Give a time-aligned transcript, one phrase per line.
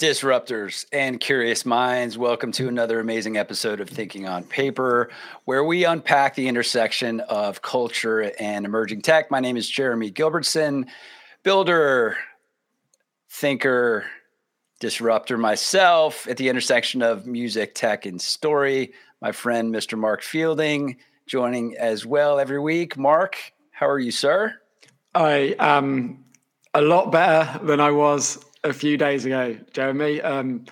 [0.00, 5.10] Disruptors and curious minds, welcome to another amazing episode of Thinking on Paper,
[5.44, 9.30] where we unpack the intersection of culture and emerging tech.
[9.30, 10.86] My name is Jeremy Gilbertson,
[11.42, 12.16] builder,
[13.28, 14.06] thinker,
[14.78, 18.94] disruptor myself at the intersection of music, tech, and story.
[19.20, 19.98] My friend, Mr.
[19.98, 22.96] Mark Fielding, joining as well every week.
[22.96, 23.36] Mark,
[23.70, 24.54] how are you, sir?
[25.14, 26.24] I am
[26.72, 30.20] a lot better than I was a few days ago, Jeremy.
[30.20, 30.64] Um,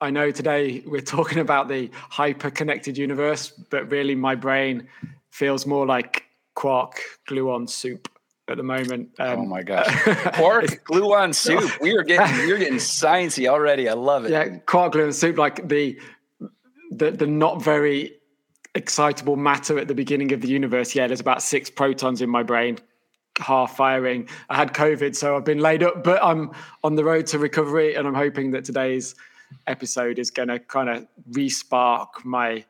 [0.00, 4.88] I know today we're talking about the hyper connected universe, but really my brain
[5.30, 8.08] feels more like quark gluon soup
[8.48, 9.10] at the moment.
[9.18, 9.86] Um, oh my gosh,
[10.34, 11.80] quark gluon soup.
[11.80, 13.88] We are getting you're getting sciencey already.
[13.88, 14.30] I love it.
[14.30, 15.98] Yeah, quark gluon soup, like the
[16.90, 18.12] the the not very
[18.74, 20.94] excitable matter at the beginning of the universe.
[20.94, 22.78] Yeah, there's about six protons in my brain
[23.38, 24.28] half firing.
[24.48, 26.50] I had COVID, so I've been laid up, but I'm
[26.82, 29.14] on the road to recovery, and I'm hoping that today's
[29.66, 32.64] episode is going to kind of respark my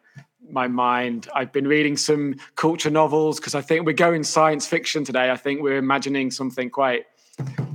[0.50, 1.28] my mind.
[1.34, 5.30] I've been reading some culture novels because I think we're going science fiction today.
[5.30, 7.06] I think we're imagining something quite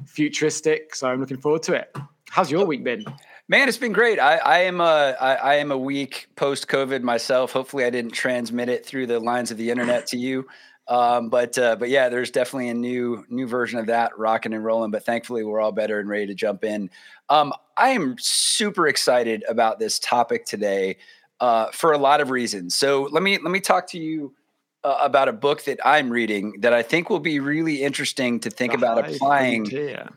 [0.05, 1.95] futuristic, so I'm looking forward to it.
[2.29, 3.03] How's your week been?
[3.47, 4.19] Man, it's been great.
[4.19, 7.51] I, I am a I, I am a week post COVID myself.
[7.51, 10.45] Hopefully, I didn't transmit it through the lines of the internet to you.
[10.89, 14.65] Um, but uh, but yeah, there's definitely a new new version of that rocking and
[14.65, 14.89] rolling.
[14.89, 16.89] But thankfully, we're all better and ready to jump in.
[17.29, 20.97] Um, I am super excited about this topic today
[21.39, 22.73] uh, for a lot of reasons.
[22.73, 24.33] So let me let me talk to you
[24.83, 28.49] uh, about a book that I'm reading that I think will be really interesting to
[28.49, 29.65] think the about applying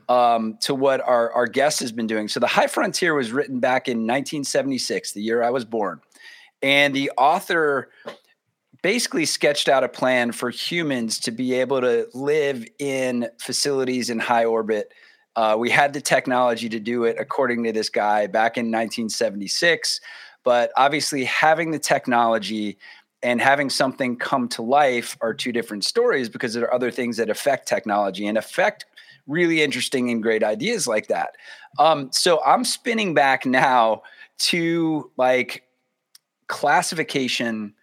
[0.09, 2.29] um, to what our our guest has been doing.
[2.29, 6.01] So the High Frontier was written back in 1976, the year I was born,
[6.63, 7.91] and the author
[8.83, 14.19] basically sketched out a plan for humans to be able to live in facilities in
[14.19, 14.93] high orbit.
[15.37, 20.01] Uh, we had the technology to do it, according to this guy, back in 1976.
[20.45, 22.77] But obviously, having the technology
[23.23, 27.17] and having something come to life are two different stories because there are other things
[27.19, 28.85] that affect technology and affect
[29.29, 31.37] really interesting and great ideas like that.
[31.79, 34.03] Um, so I'm spinning back now
[34.39, 35.63] to like
[36.49, 37.75] classification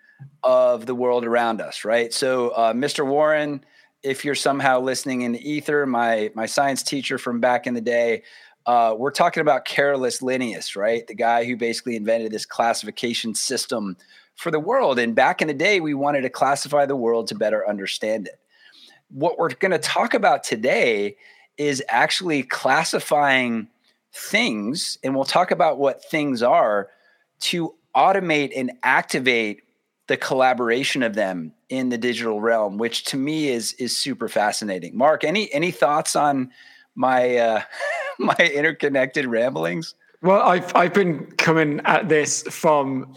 [0.43, 2.13] of the world around us, right?
[2.13, 3.05] So, uh, Mr.
[3.05, 3.63] Warren,
[4.03, 7.81] if you're somehow listening in the ether, my my science teacher from back in the
[7.81, 8.23] day,
[8.65, 11.05] uh, we're talking about Carolus Linnaeus, right?
[11.07, 13.97] The guy who basically invented this classification system
[14.35, 14.99] for the world.
[14.99, 18.39] And back in the day, we wanted to classify the world to better understand it.
[19.09, 21.17] What we're going to talk about today
[21.57, 23.67] is actually classifying
[24.13, 26.89] things, and we'll talk about what things are
[27.41, 29.61] to automate and activate
[30.09, 34.97] the collaboration of them in the digital realm, which to me is is super fascinating.
[34.97, 36.51] Mark, any any thoughts on
[36.95, 37.61] my uh,
[38.19, 39.93] my interconnected ramblings?
[40.21, 43.15] Well, I've I've been coming at this from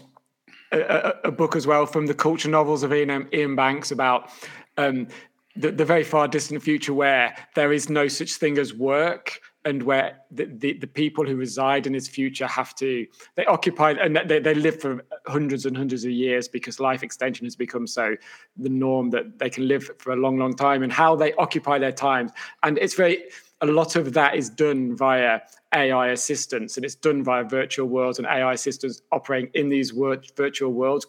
[0.71, 4.29] a, a book as well from the culture novels of Iain, Iain Banks about
[4.77, 5.07] um,
[5.55, 9.83] the, the very far distant future where there is no such thing as work and
[9.83, 14.19] where the, the, the, people who reside in his future have to they occupy and
[14.25, 18.15] they, they live for hundreds and hundreds of years because life extension has become so
[18.57, 21.79] the norm that they can live for a long long time and how they occupy
[21.79, 22.29] their time.
[22.63, 23.23] And it's very
[23.61, 25.39] a lot of that is done via
[25.73, 29.91] ai assistants and it's done via virtual worlds and ai assistants operating in these
[30.35, 31.07] virtual worlds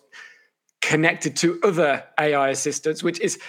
[0.81, 3.41] connected to other ai assistants which is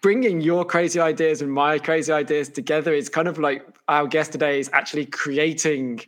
[0.00, 4.32] bringing your crazy ideas and my crazy ideas together is kind of like our guest
[4.32, 6.00] today is actually creating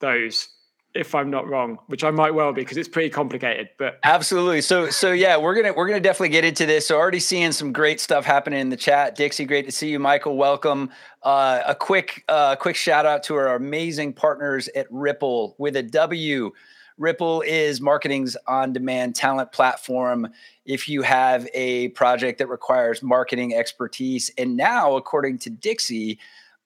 [0.00, 0.48] those
[0.96, 3.68] if I'm not wrong, which I might well be because it's pretty complicated.
[3.78, 4.62] But absolutely.
[4.62, 6.88] So so yeah, we're gonna we're gonna definitely get into this.
[6.88, 9.14] So already seeing some great stuff happening in the chat.
[9.14, 9.98] Dixie, great to see you.
[9.98, 10.90] Michael, welcome.
[11.22, 15.82] Uh, a quick uh, quick shout out to our amazing partners at Wripple with a
[15.82, 16.52] W.
[17.00, 20.28] Wripple is marketing's on demand talent platform.
[20.64, 26.18] If you have a project that requires marketing expertise, and now, according to Dixie,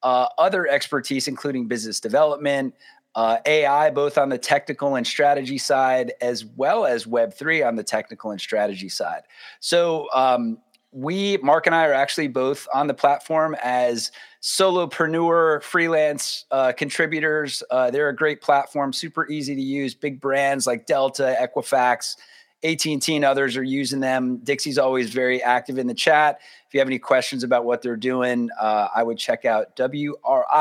[0.02, 2.74] uh, other expertise, including business development,
[3.16, 7.82] uh, AI, both on the technical and strategy side, as well as Web3 on the
[7.82, 9.22] technical and strategy side.
[9.58, 10.58] So, um,
[10.92, 17.62] we, Mark and I, are actually both on the platform as solopreneur, freelance uh, contributors.
[17.70, 19.94] Uh, they're a great platform, super easy to use.
[19.94, 22.16] Big brands like Delta, Equifax,
[22.64, 24.38] AT&T, and others are using them.
[24.38, 26.40] Dixie's always very active in the chat.
[26.66, 30.56] If you have any questions about what they're doing, uh, I would check out W-R-I-P-P-L-E.com.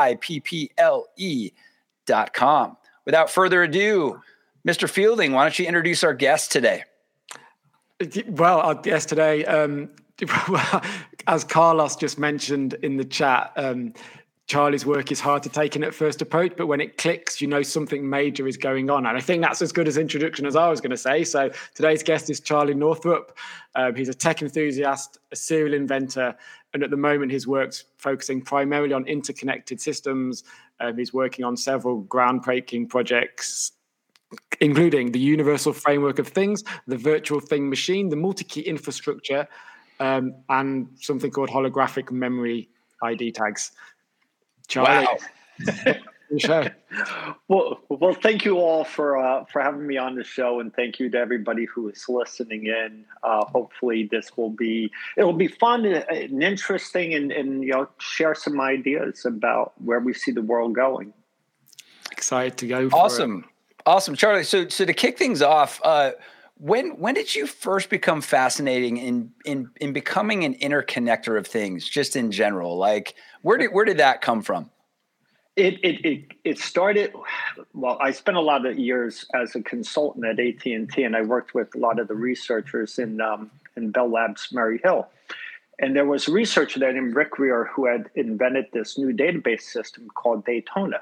[3.06, 4.20] Without further ado,
[4.66, 4.88] Mr.
[4.88, 6.84] Fielding, why don't you introduce our guest today?
[8.28, 9.90] Well, our guest today, um,
[11.26, 13.92] as Carlos just mentioned in the chat, um,
[14.50, 17.46] Charlie's work is hard to take in at first approach, but when it clicks, you
[17.46, 19.06] know something major is going on.
[19.06, 21.22] And I think that's as good as introduction as I was going to say.
[21.22, 23.38] So today's guest is Charlie Northrup.
[23.76, 26.34] Um, he's a tech enthusiast, a serial inventor,
[26.74, 30.42] and at the moment his work's focusing primarily on interconnected systems.
[30.80, 33.72] Um, he's working on several groundbreaking projects
[34.60, 39.48] including the universal framework of things, the virtual thing machine, the multi-key infrastructure,
[40.00, 42.68] um, and something called holographic memory
[43.02, 43.72] ID tags.
[44.66, 45.06] Charlie.
[45.06, 45.94] Wow.
[47.48, 50.98] well, well, thank you all for uh, for having me on the show, and thank
[50.98, 53.04] you to everybody who is listening in.
[53.22, 57.88] Uh, hopefully, this will be it will be fun and interesting, and, and you know
[57.98, 61.12] share some ideas about where we see the world going.
[62.12, 62.88] Excited to go!
[62.92, 63.82] awesome, it.
[63.86, 64.44] awesome, Charlie.
[64.44, 65.80] So, so to kick things off.
[65.82, 66.12] Uh,
[66.60, 71.88] when when did you first become fascinating in in in becoming an interconnector of things
[71.88, 72.76] just in general?
[72.76, 74.70] Like where did where did that come from?
[75.56, 77.12] It it it, it started
[77.72, 81.54] well i spent a lot of years as a consultant at AT&T and i worked
[81.54, 85.08] with a lot of the researchers in um, in bell labs murray hill.
[85.78, 89.62] And there was a researcher there named rick Greer who had invented this new database
[89.62, 91.00] system called daytona.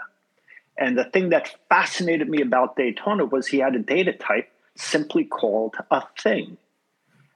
[0.79, 5.25] And the thing that fascinated me about daytona was he had a data type simply
[5.25, 6.57] called a thing.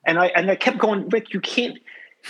[0.04, 1.78] And I and I kept going, Rick, you can't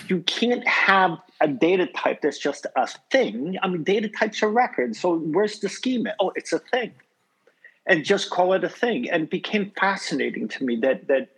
[0.09, 3.59] you can't have a data type that's just a thing.
[3.63, 5.01] I mean, data types are records.
[5.01, 6.15] So where's the schema?
[6.21, 6.93] Oh, it's a thing.
[7.87, 9.11] And just call it a thing.
[9.11, 11.29] And it became fascinating to me that that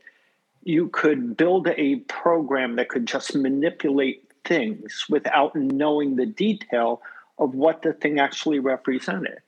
[0.62, 7.02] you could build a program that could just manipulate things without knowing the detail
[7.38, 9.40] of what the thing actually represented.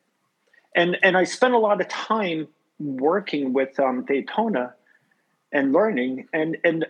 [0.75, 4.75] And and I spent a lot of time working with um, Daytona
[5.53, 6.87] and learning, and and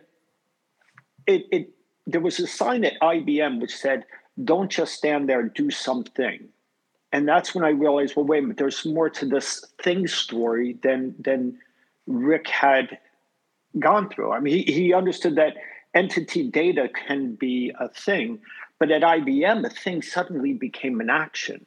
[1.26, 1.70] it, it
[2.06, 4.04] there was a sign at IBM which said,
[4.42, 6.48] "Don't just stand there, do something."
[7.12, 10.76] And that's when I realized, well, wait a minute, there's more to this thing story
[10.82, 11.58] than than
[12.06, 12.98] Rick had
[13.78, 14.32] gone through.
[14.32, 15.56] I mean, he, he understood that
[15.94, 18.38] entity data can be a thing,
[18.78, 21.64] but at IBM, a thing suddenly became an action.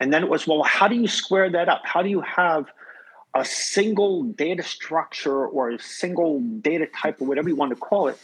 [0.00, 1.82] And then it was, well, how do you square that up?
[1.84, 2.66] How do you have
[3.34, 8.08] a single data structure or a single data type or whatever you want to call
[8.08, 8.18] it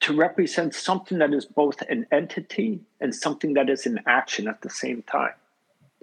[0.00, 4.62] to represent something that is both an entity and something that is in action at
[4.62, 5.32] the same time.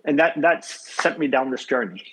[0.03, 2.03] And that that sent me down this journey.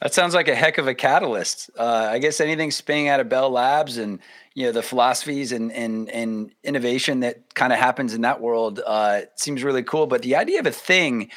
[0.00, 1.70] That sounds like a heck of a catalyst.
[1.76, 4.20] Uh, I guess anything spinning out of Bell Labs and
[4.54, 8.80] you know the philosophies and and and innovation that kind of happens in that world
[8.86, 10.06] uh, seems really cool.
[10.06, 11.30] But the idea of a thing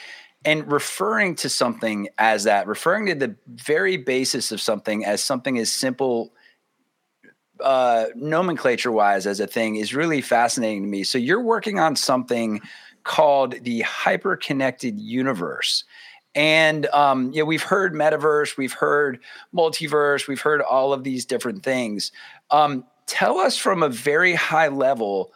[0.43, 5.57] and referring to something as that, referring to the very basis of something as something
[5.57, 6.33] as simple
[7.61, 11.03] uh, nomenclature wise as a thing is really fascinating to me.
[11.03, 12.59] So you're working on something
[13.03, 15.83] called the hyper connected universe.
[16.33, 19.19] And um, yeah, we've heard metaverse, we've heard
[19.53, 22.11] multiverse, we've heard all of these different things.
[22.51, 25.33] Um, tell us from a very high level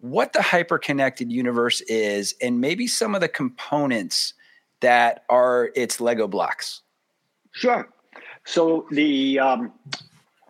[0.00, 4.34] what the hyper connected universe is and maybe some of the components
[4.80, 6.82] that are its Lego blocks?
[7.52, 7.88] Sure.
[8.44, 9.72] So the um,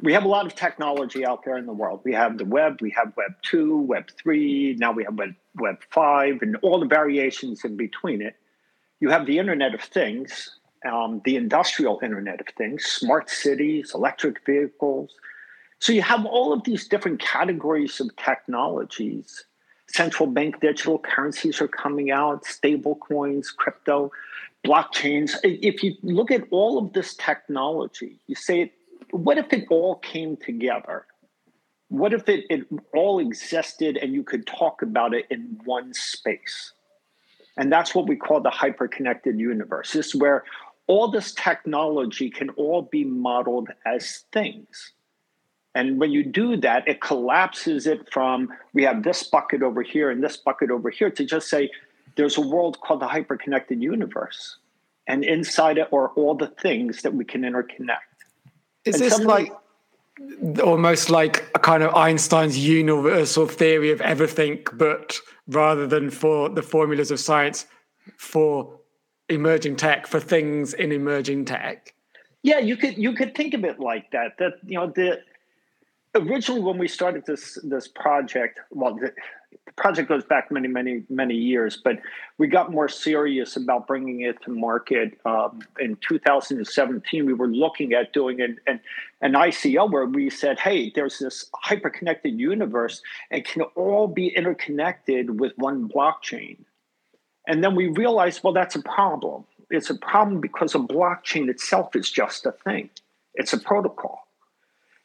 [0.00, 2.00] we have a lot of technology out there in the world.
[2.04, 5.78] We have the web, we have Web two, Web three, now we have Web Web
[5.90, 8.36] five, and all the variations in between it.
[9.00, 14.44] You have the Internet of Things, um, the industrial Internet of Things, smart cities, electric
[14.44, 15.14] vehicles.
[15.80, 19.44] So you have all of these different categories of technologies
[19.88, 24.12] central bank digital currencies are coming out, stable coins, crypto,
[24.64, 25.36] blockchains.
[25.42, 28.72] If you look at all of this technology, you say,
[29.10, 31.06] what if it all came together?
[31.88, 36.72] What if it, it all existed and you could talk about it in one space?
[37.56, 39.92] And that's what we call the hyper-connected universe.
[39.92, 40.44] This is where
[40.86, 44.92] all this technology can all be modeled as things.
[45.74, 50.10] And when you do that, it collapses it from we have this bucket over here
[50.10, 51.70] and this bucket over here to just say
[52.16, 54.56] there's a world called the hyperconnected universe.
[55.06, 57.98] And inside it are all the things that we can interconnect.
[58.84, 59.52] Is and this like
[60.62, 66.62] almost like a kind of Einstein's universal theory of everything, but rather than for the
[66.62, 67.66] formulas of science,
[68.16, 68.78] for
[69.28, 71.94] emerging tech, for things in emerging tech?
[72.42, 74.38] Yeah, you could you could think of it like that.
[74.38, 75.20] That you know the
[76.14, 79.12] originally when we started this this project well the,
[79.66, 81.98] the, project goes back many many many years but
[82.38, 87.92] we got more serious about bringing it to market um, in 2017 we were looking
[87.92, 88.80] at doing an, an,
[89.22, 94.28] an ico where we said hey there's this hyper connected universe and can all be
[94.28, 96.56] interconnected with one blockchain
[97.48, 99.44] And then we realized, well, that's a problem.
[99.70, 102.90] It's a problem because a blockchain itself is just a thing,
[103.34, 104.27] it's a protocol.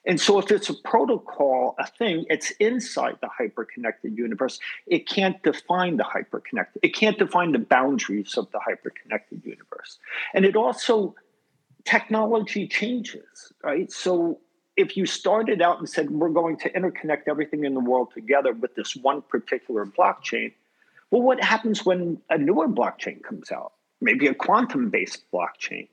[0.05, 4.59] And so, if it's a protocol, a thing, it's inside the hyperconnected universe.
[4.85, 9.99] It can't define the hyperconnected, it can't define the boundaries of the hyperconnected universe.
[10.33, 11.15] And it also,
[11.85, 13.91] technology changes, right?
[13.91, 14.39] So,
[14.75, 18.53] if you started out and said, we're going to interconnect everything in the world together
[18.53, 20.51] with this one particular blockchain,
[21.11, 23.73] well, what happens when a newer blockchain comes out?
[24.01, 25.87] Maybe a quantum based blockchain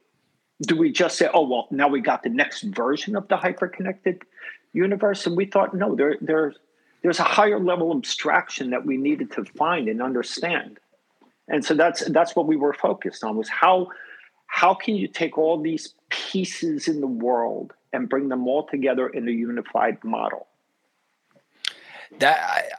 [0.63, 4.23] do we just say, oh, well, now we got the next version of the hyperconnected
[4.73, 5.27] universe?
[5.27, 6.53] And we thought, no, there, there,
[7.03, 10.79] there's a higher level abstraction that we needed to find and understand.
[11.49, 13.89] And so that's that's what we were focused on was how
[14.47, 19.09] how can you take all these pieces in the world and bring them all together
[19.09, 20.47] in a unified model?
[22.19, 22.71] That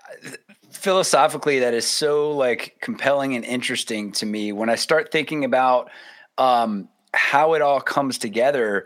[0.71, 4.53] philosophically, that is so like compelling and interesting to me.
[4.53, 5.89] When I start thinking about
[6.37, 8.85] um, how it all comes together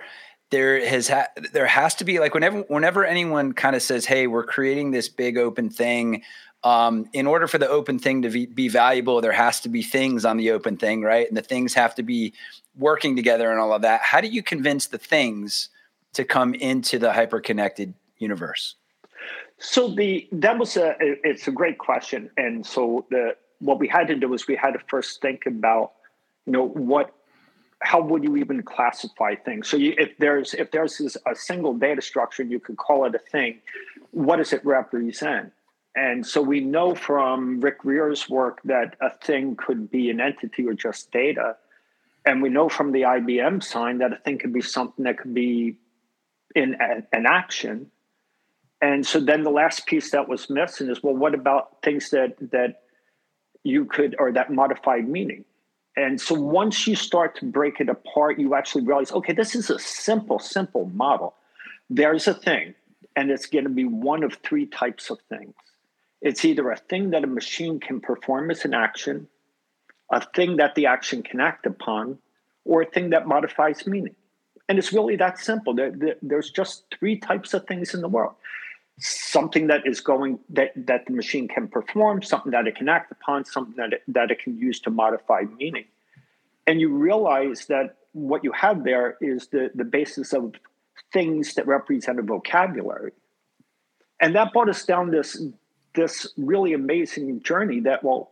[0.52, 4.28] there has ha- there has to be like whenever whenever anyone kind of says hey
[4.28, 6.24] we're creating this big open thing
[6.64, 9.84] um, in order for the open thing to be, be, valuable there has to be
[9.84, 11.28] things on the open thing right?
[11.28, 12.34] And the things have to be
[12.76, 14.02] working together and all of that.
[14.02, 15.70] How do you convince the things
[16.14, 18.76] to come into the hyper connected universe?
[19.58, 22.30] So the that was a it's a great question.
[22.38, 25.94] And so the what we had to do was we had to first think about
[26.46, 27.14] you know what
[27.82, 29.68] how would you even classify things?
[29.68, 33.16] So you, if there's if there's a single data structure, and you could call it
[33.16, 33.60] a thing.
[34.12, 35.52] What does it represent?
[35.96, 40.68] And so we know from Rick Greer's work that a thing could be an entity
[40.68, 41.56] or just data.
[42.26, 45.34] And we know from the IBM sign that a thing could be something that could
[45.34, 45.76] be
[46.56, 47.92] in an action.
[48.82, 52.36] And so then the last piece that was missing is well, what about things that
[52.52, 52.82] that
[53.64, 55.46] you could or that modified meaning?
[55.98, 59.70] And so once you start to break it apart, you actually realize, okay, this is
[59.70, 61.36] a simple, simple model.
[61.90, 62.74] There's a thing,
[63.16, 65.54] and it's going to be one of three types of things.
[66.22, 69.28] It's either a thing that a machine can perform as an action,
[70.12, 72.18] a thing that the action can act upon,
[72.66, 74.16] or a thing that modifies meaning.
[74.68, 75.74] And it's really that simple.
[75.74, 78.34] There, there, there's just three types of things in the world
[79.00, 83.12] something that is going that that the machine can perform something that it can act
[83.12, 85.86] upon something that it, that it can use to modify meaning.
[86.66, 90.56] And you realize that what you have there is the the basis of
[91.12, 93.12] things that represent a vocabulary.
[94.22, 95.42] And that brought us down this
[95.94, 98.32] this really amazing journey that well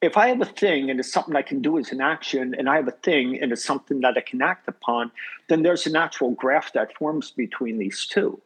[0.00, 2.68] if i have a thing and it's something i can do as an action and
[2.68, 5.10] i have a thing and it's something that i can act upon
[5.48, 8.40] then there's a natural graph that forms between these two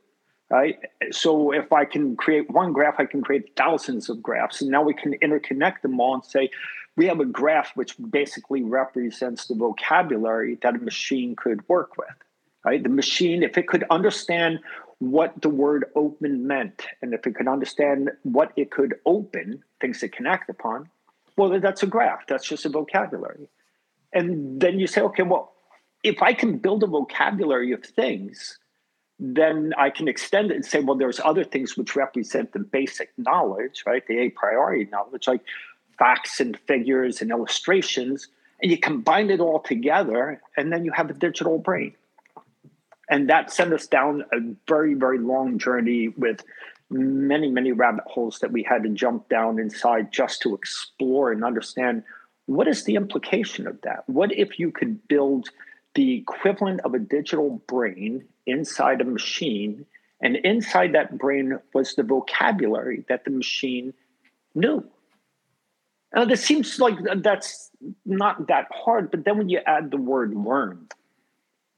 [0.51, 0.79] right?
[1.11, 4.63] So if I can create one graph, I can create thousands of graphs.
[4.63, 6.51] And now we can interconnect them all and say,
[6.97, 12.09] we have a graph which basically represents the vocabulary that a machine could work with,
[12.65, 12.83] right?
[12.83, 14.61] The machine, if it could understand
[14.99, 20.03] what the word open meant, and if it could understand what it could open, things
[20.03, 20.89] it can act upon,
[21.37, 22.27] well, that's a graph.
[22.27, 23.49] That's just a vocabulary.
[24.15, 25.53] And then you say, okay, well,
[26.03, 28.59] if I can build a vocabulary of things,
[29.19, 33.11] then I can extend it and say, well, there's other things which represent the basic
[33.17, 34.07] knowledge, right?
[34.07, 35.41] The a priori knowledge, like
[35.99, 38.29] facts and figures and illustrations,
[38.61, 41.95] and you combine it all together, and then you have a digital brain.
[43.09, 46.43] And that sent us down a very, very long journey with
[46.91, 51.45] many, many rabbit holes that we had to jump down inside just to explore and
[51.45, 52.03] understand
[52.47, 54.09] what is the implication of that?
[54.09, 55.49] What if you could build
[55.95, 59.87] the equivalent of a digital brain inside a machine.
[60.21, 63.93] And inside that brain was the vocabulary that the machine
[64.55, 64.85] knew.
[66.15, 67.71] Now, this seems like that's
[68.07, 70.89] not that hard, but then when you add the word learn,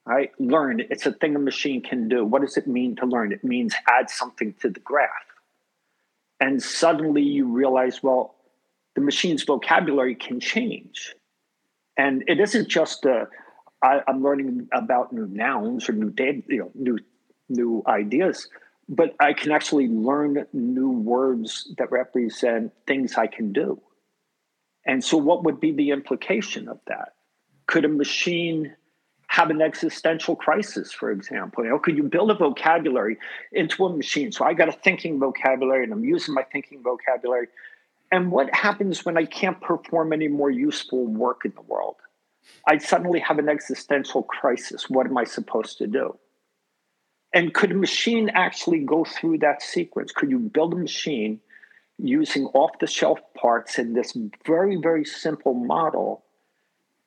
[0.07, 0.31] right?
[0.39, 2.25] Learn, it's a thing a machine can do.
[2.25, 3.33] What does it mean to learn?
[3.33, 5.09] It means add something to the graph.
[6.41, 8.37] And suddenly you realize, well,
[8.95, 11.15] the machine's vocabulary can change.
[11.97, 13.29] And it isn't just a,
[13.83, 16.99] I, am learning about new nouns or new you know, new
[17.49, 18.49] new ideas,
[18.89, 23.81] but I can actually learn new words that represent things I can do.
[24.85, 27.15] And so, what would be the implication of that?
[27.67, 28.75] Could a machine
[29.29, 31.65] have an existential crisis, for example?
[31.65, 33.19] You know, could you build a vocabulary
[33.53, 34.33] into a machine?
[34.33, 37.49] So I got a thinking vocabulary, and I'm using my thinking vocabulary.
[38.11, 41.97] And what happens when I can't perform any more useful work in the world?
[42.67, 44.89] I'd suddenly have an existential crisis.
[44.91, 46.19] What am I supposed to do?
[47.35, 50.13] And could a machine actually go through that sequence?
[50.13, 51.41] Could you build a machine
[51.99, 56.25] using off the shelf parts in this very, very simple model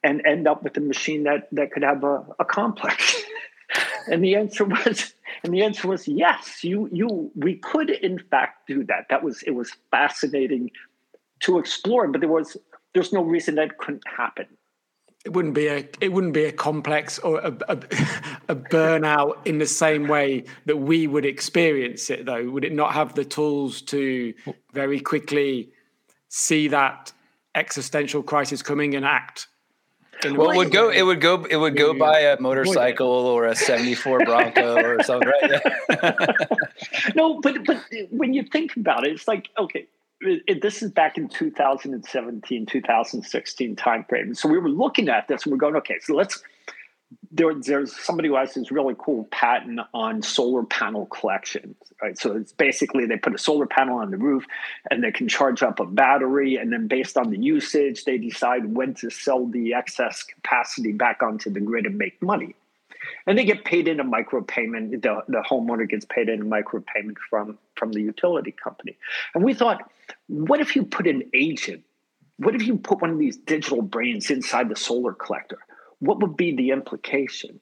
[0.03, 3.23] and end up with a machine that, that could have a, a complex?
[4.07, 8.67] and the answer was and the answer was yes you you we could in fact
[8.67, 10.69] do that that was it was fascinating
[11.39, 12.57] to explore but there was
[12.93, 14.45] there's no reason that couldn't happen
[15.25, 17.77] it wouldn't be a it wouldn't be a complex or a, a,
[18.49, 22.93] a, burnout in the same way that we would experience it though would it not
[22.93, 24.33] have the tools to
[24.73, 25.69] very quickly
[26.29, 27.11] see that
[27.55, 29.47] existential crisis coming and act
[30.23, 30.89] well, it would go.
[30.89, 31.45] It would go.
[31.45, 36.15] It would go by a motorcycle or a '74 Bronco or something, right?
[37.15, 39.87] no, but but when you think about it, it's like okay,
[40.21, 44.35] it, this is back in 2017, 2016 timeframe.
[44.35, 46.41] So we were looking at this and we're going, okay, so let's.
[47.29, 52.17] There, there's somebody who has this really cool patent on solar panel collections, right?
[52.17, 54.45] So it's basically they put a solar panel on the roof
[54.89, 58.73] and they can charge up a battery, and then based on the usage, they decide
[58.73, 62.55] when to sell the excess capacity back onto the grid and make money
[63.25, 65.01] and they get paid in a micropayment.
[65.01, 68.97] The, the homeowner gets paid in a micropayment from from the utility company.
[69.33, 69.89] And we thought,
[70.27, 71.83] what if you put an agent?
[72.37, 75.59] What if you put one of these digital brains inside the solar collector?
[75.99, 77.59] What would be the implication?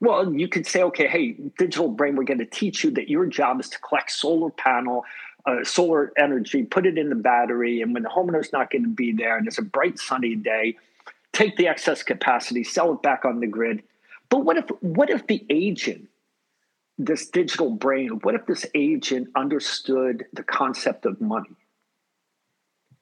[0.00, 3.24] Well, you could say, okay, hey, digital brain, we're going to teach you that your
[3.26, 5.04] job is to collect solar panel,
[5.46, 8.90] uh, solar energy, put it in the battery, and when the homeowner's not going to
[8.90, 10.76] be there and it's a bright sunny day,
[11.32, 13.82] take the excess capacity, sell it back on the grid,
[14.28, 16.08] but what if what if the agent,
[16.98, 21.56] this digital brain, what if this agent understood the concept of money?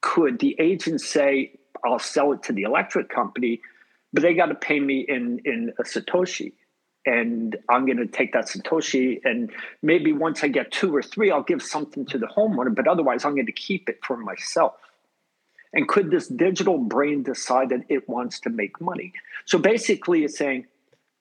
[0.01, 3.61] Could the agent say, I'll sell it to the electric company,
[4.13, 6.53] but they got to pay me in in a Satoshi?
[7.07, 9.53] And I'm going to take that Satoshi, and
[9.83, 13.27] maybe once I get two or three, I'll give something to the homeowner, but otherwise,
[13.27, 14.75] I'm going to keep it for myself.
[15.75, 19.13] And could this digital brain decide that it wants to make money?
[19.45, 20.67] So basically, it's saying,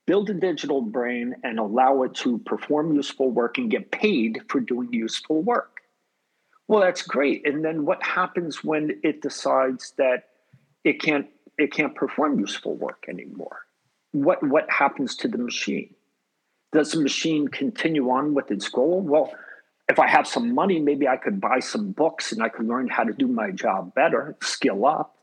[0.05, 4.59] build a digital brain and allow it to perform useful work and get paid for
[4.59, 5.81] doing useful work.
[6.67, 7.47] Well, that's great.
[7.47, 10.29] And then what happens when it decides that
[10.83, 13.65] it can't it can't perform useful work anymore?
[14.11, 15.93] What what happens to the machine?
[16.71, 19.01] Does the machine continue on with its goal?
[19.01, 19.33] Well,
[19.89, 22.87] if I have some money, maybe I could buy some books and I could learn
[22.87, 25.15] how to do my job better, skill up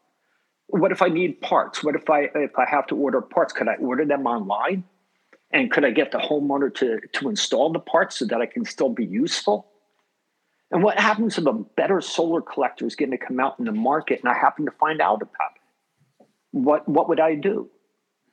[0.70, 1.82] what if I need parts?
[1.82, 3.52] What if I if I have to order parts?
[3.52, 4.84] Could I order them online?
[5.52, 8.64] And could I get the homeowner to to install the parts so that I can
[8.64, 9.66] still be useful?
[10.70, 13.72] And what happens if a better solar collector is going to come out in the
[13.72, 16.26] market and I happen to find out about it?
[16.52, 17.68] What what would I do?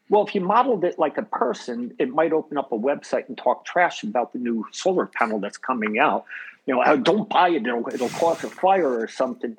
[0.10, 3.38] Well, if you modeled it like a person, it might open up a website and
[3.38, 6.26] talk trash about the new solar panel that's coming out.
[6.65, 9.58] You know, oh, don't buy it; it'll it'll cause a fire or something.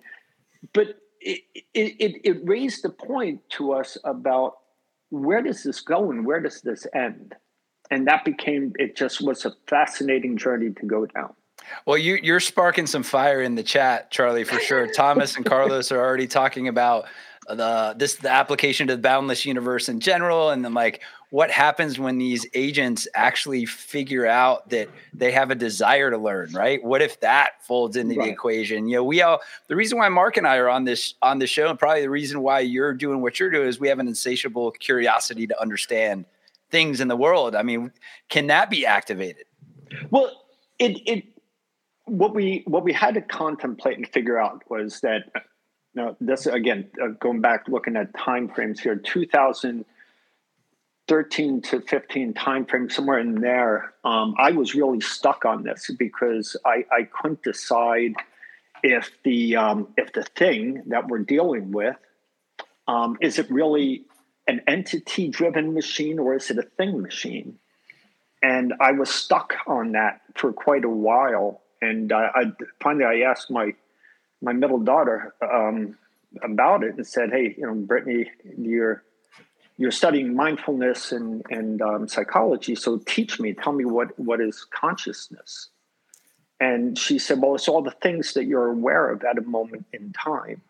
[0.72, 1.42] But it,
[1.74, 4.54] it, it raised the point to us about
[5.10, 7.34] where does this go and where does this end?
[7.90, 11.34] And that became, it just was a fascinating journey to go down.
[11.86, 14.86] Well, you, you're sparking some fire in the chat, Charlie, for sure.
[14.94, 17.06] Thomas and Carlos are already talking about
[17.48, 21.00] the this the application to the boundless universe in general, and then like
[21.30, 26.52] what happens when these agents actually figure out that they have a desire to learn
[26.52, 26.82] right?
[26.82, 28.26] What if that folds into right.
[28.26, 28.88] the equation?
[28.88, 31.46] You know we all the reason why mark and i are on this on the
[31.46, 34.08] show and probably the reason why you're doing what you're doing is we have an
[34.08, 36.24] insatiable curiosity to understand
[36.70, 37.54] things in the world.
[37.54, 37.92] I mean
[38.28, 39.44] can that be activated?
[40.10, 40.44] Well
[40.78, 41.24] it it
[42.06, 45.30] what we what we had to contemplate and figure out was that
[45.94, 49.84] now this again uh, going back looking at time frames here 2000
[51.08, 56.56] 13 to 15 timeframe, somewhere in there, um, I was really stuck on this because
[56.64, 58.14] I, I couldn't decide
[58.82, 61.96] if the um, if the thing that we're dealing with
[62.86, 64.04] um, is it really
[64.46, 67.58] an entity driven machine or is it a thing machine?
[68.42, 71.62] And I was stuck on that for quite a while.
[71.82, 72.44] And I, I
[72.80, 73.74] finally I asked my
[74.40, 75.96] my middle daughter um,
[76.42, 79.02] about it and said, "Hey, you know, Brittany, you're
[79.78, 84.66] you're studying mindfulness and, and um, psychology so teach me tell me what, what is
[84.70, 85.68] consciousness.
[86.60, 89.86] And she said well it's all the things that you're aware of at a moment
[89.92, 90.60] in time.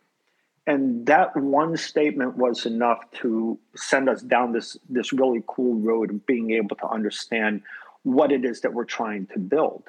[0.67, 6.11] And that one statement was enough to send us down this this really cool road
[6.11, 7.63] of being able to understand
[8.03, 9.85] what it is that we're trying to build.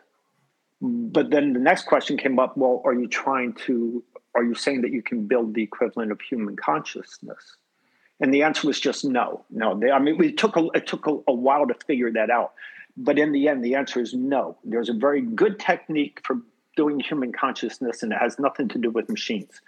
[0.81, 4.01] But then the next question came up well are you trying to
[4.35, 7.57] are you saying that you can build the equivalent of human consciousness
[8.19, 9.79] and the answer was just no, no.
[9.79, 12.53] They, I mean, it took a, it took a, a while to figure that out,
[12.97, 14.57] but in the end, the answer is no.
[14.63, 16.37] There's a very good technique for
[16.75, 19.61] doing human consciousness and it has nothing to do with machines.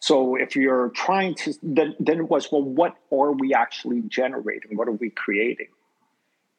[0.00, 4.76] So if you're trying to, then, then it was, well, what are we actually generating?
[4.76, 5.68] What are we creating?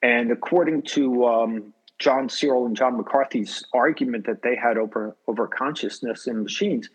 [0.04, 5.48] And according to um, John Searle and John McCarthy's argument that they had over, over
[5.48, 6.90] consciousness in machines,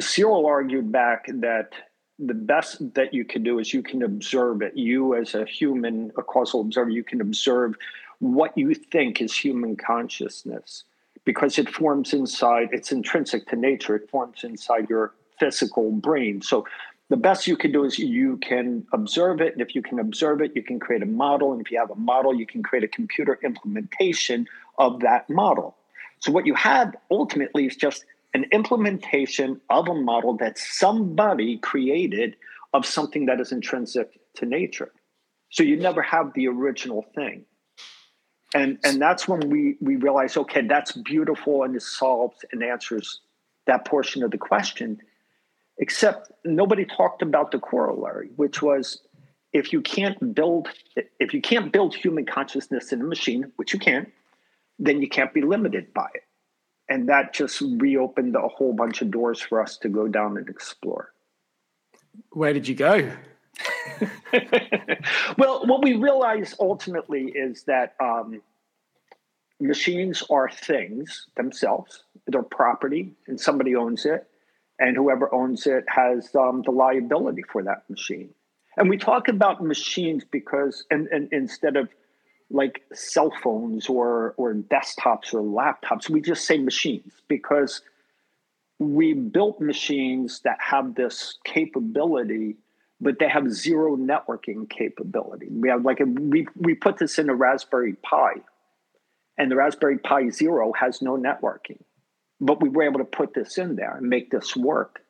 [0.00, 1.72] Searle argued back that
[2.18, 4.76] the best that you can do is you can observe it.
[4.76, 7.76] You, as a human, a causal observer, you can observe
[8.18, 10.84] what you think is human consciousness
[11.24, 16.42] because it forms inside, it's intrinsic to nature, it forms inside your physical brain.
[16.42, 16.66] So
[17.08, 19.52] the best you can do is you can observe it.
[19.52, 21.52] And if you can observe it, you can create a model.
[21.52, 24.46] And if you have a model, you can create a computer implementation
[24.78, 25.76] of that model.
[26.20, 28.04] So what you have ultimately is just
[28.34, 32.36] an implementation of a model that somebody created
[32.74, 34.92] of something that is intrinsic to nature.
[35.50, 37.44] So you never have the original thing.
[38.54, 43.20] And and that's when we we realize, okay, that's beautiful and it solves and answers
[43.66, 45.00] that portion of the question
[45.78, 49.00] except nobody talked about the corollary, which was
[49.52, 50.68] if you can't build
[51.18, 54.06] if you can't build human consciousness in a machine, which you can,
[54.78, 56.22] then you can't be limited by it.
[56.88, 60.48] And that just reopened a whole bunch of doors for us to go down and
[60.48, 61.12] explore.
[62.30, 63.12] Where did you go?
[65.38, 68.40] well, what we realize ultimately is that um,
[69.60, 74.26] machines are things themselves, they're property, and somebody owns it
[74.78, 78.30] and whoever owns it has um, the liability for that machine.
[78.76, 81.88] And we talk about machines because, and, and instead of
[82.50, 87.82] like cell phones or or desktops or laptops, we just say machines because
[88.78, 92.56] we built machines that have this capability,
[93.00, 95.48] but they have zero networking capability.
[95.50, 98.34] We have like a, we we put this in a Raspberry Pi,
[99.36, 101.78] and the Raspberry Pi Zero has no networking
[102.40, 105.00] but we were able to put this in there and make this work.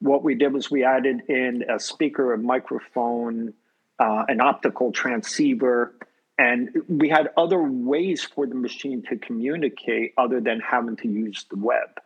[0.00, 3.54] What we did was we added in a speaker, a microphone,
[3.98, 5.94] uh, an optical transceiver,
[6.38, 11.46] and we had other ways for the machine to communicate other than having to use
[11.50, 12.00] the web.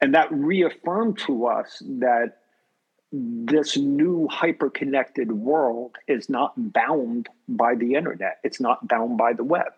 [0.00, 2.38] And that reaffirmed to us that
[3.12, 8.38] this new hyper-connected world is not bound by the internet.
[8.42, 9.72] It's not bound by the web.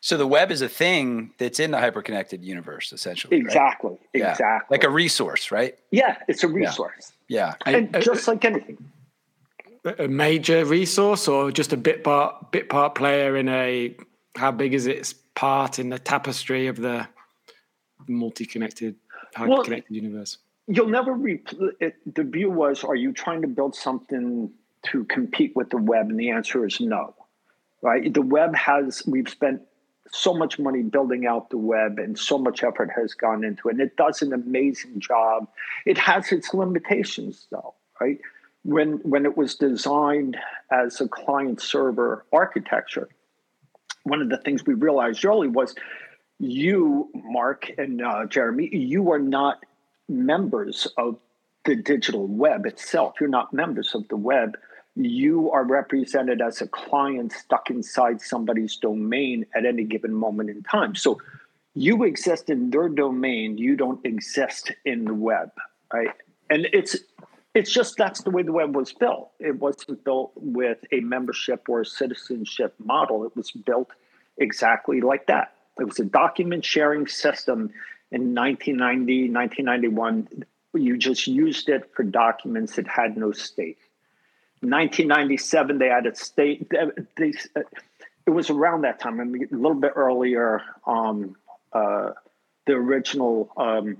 [0.00, 3.36] So the web is a thing that's in the hyperconnected universe, essentially.
[3.36, 3.90] Exactly.
[3.90, 4.00] Right?
[4.14, 4.46] Exactly.
[4.46, 4.58] Yeah.
[4.70, 5.76] Like a resource, right?
[5.90, 7.12] Yeah, it's a resource.
[7.28, 7.54] Yeah.
[7.66, 7.74] yeah.
[7.74, 8.89] And I, just like anything.
[9.84, 13.96] A major resource or just a bit part bit part player in a
[14.36, 17.08] how big is its part in the tapestry of the
[18.06, 18.96] multi-connected
[19.34, 20.38] hyper-connected universe?
[20.66, 21.42] You'll never re-
[21.80, 24.50] it, the view was are you trying to build something
[24.86, 27.14] to compete with the web and the answer is no
[27.82, 29.60] right the web has we've spent
[30.12, 33.72] so much money building out the web and so much effort has gone into it.
[33.72, 35.48] And it does an amazing job.
[35.86, 38.18] It has its limitations though, right?
[38.62, 40.36] When when it was designed
[40.70, 43.08] as a client server architecture,
[44.04, 45.74] one of the things we realized early was
[46.38, 49.64] you, Mark and uh, Jeremy, you are not
[50.08, 51.18] members of
[51.64, 53.14] the digital web itself.
[53.20, 54.56] You're not members of the web
[54.96, 60.62] you are represented as a client stuck inside somebody's domain at any given moment in
[60.62, 60.94] time.
[60.94, 61.20] So
[61.74, 65.50] you exist in their domain, you don't exist in the web,
[65.92, 66.10] right?
[66.48, 66.96] And it's
[67.54, 69.30] it's just that's the way the web was built.
[69.40, 73.24] It wasn't built with a membership or a citizenship model.
[73.24, 73.90] It was built
[74.38, 75.54] exactly like that.
[75.78, 77.72] It was a document sharing system
[78.12, 80.44] in 1990, 1991.
[80.74, 83.78] You just used it for documents that had no state.
[84.60, 86.70] 1997, they added state.
[87.16, 87.32] They,
[88.26, 90.62] it was around that time, I mean, a little bit earlier.
[90.86, 91.36] Um,
[91.72, 92.10] uh,
[92.66, 93.96] the original um,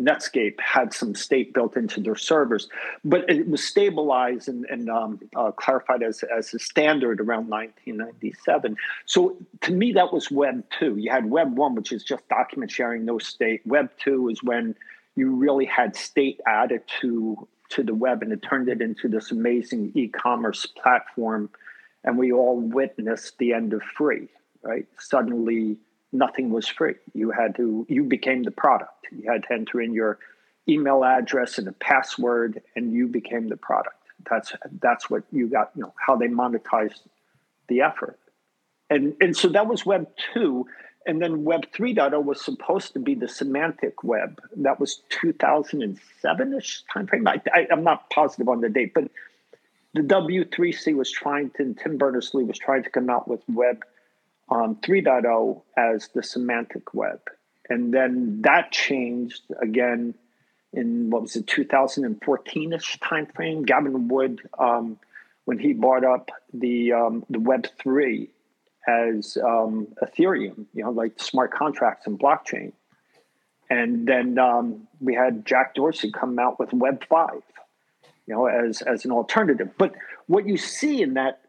[0.00, 2.68] Netscape had some state built into their servers,
[3.04, 8.76] but it was stabilized and, and um, uh, clarified as, as a standard around 1997.
[9.06, 10.96] So to me, that was Web 2.
[10.96, 13.60] You had Web 1, which is just document sharing, no state.
[13.66, 14.74] Web 2 is when
[15.16, 19.30] you really had state added to to the web and it turned it into this
[19.30, 21.48] amazing e-commerce platform
[22.02, 24.28] and we all witnessed the end of free
[24.62, 25.76] right suddenly
[26.12, 29.92] nothing was free you had to you became the product you had to enter in
[29.92, 30.18] your
[30.68, 33.96] email address and a password and you became the product
[34.28, 37.02] that's that's what you got you know how they monetized
[37.68, 38.18] the effort
[38.88, 40.66] and and so that was web 2
[41.06, 44.40] and then Web 3.0 was supposed to be the semantic web.
[44.56, 47.26] That was 2007 ish timeframe.
[47.26, 49.10] I, I, I'm not positive on the date, but
[49.94, 53.82] the W3C was trying to, Tim Berners Lee was trying to come out with Web
[54.50, 57.20] um, 3.0 as the semantic web.
[57.68, 60.14] And then that changed again
[60.72, 63.64] in what was it 2014ish timeframe.
[63.64, 64.98] Gavin Wood, um,
[65.44, 68.30] when he brought up the um, the Web three
[68.86, 72.72] as um, Ethereum, you know, like smart contracts and blockchain.
[73.68, 77.42] And then um, we had Jack Dorsey come out with Web five,
[78.26, 79.70] you know, as as an alternative.
[79.78, 79.94] But
[80.26, 81.40] what you see in that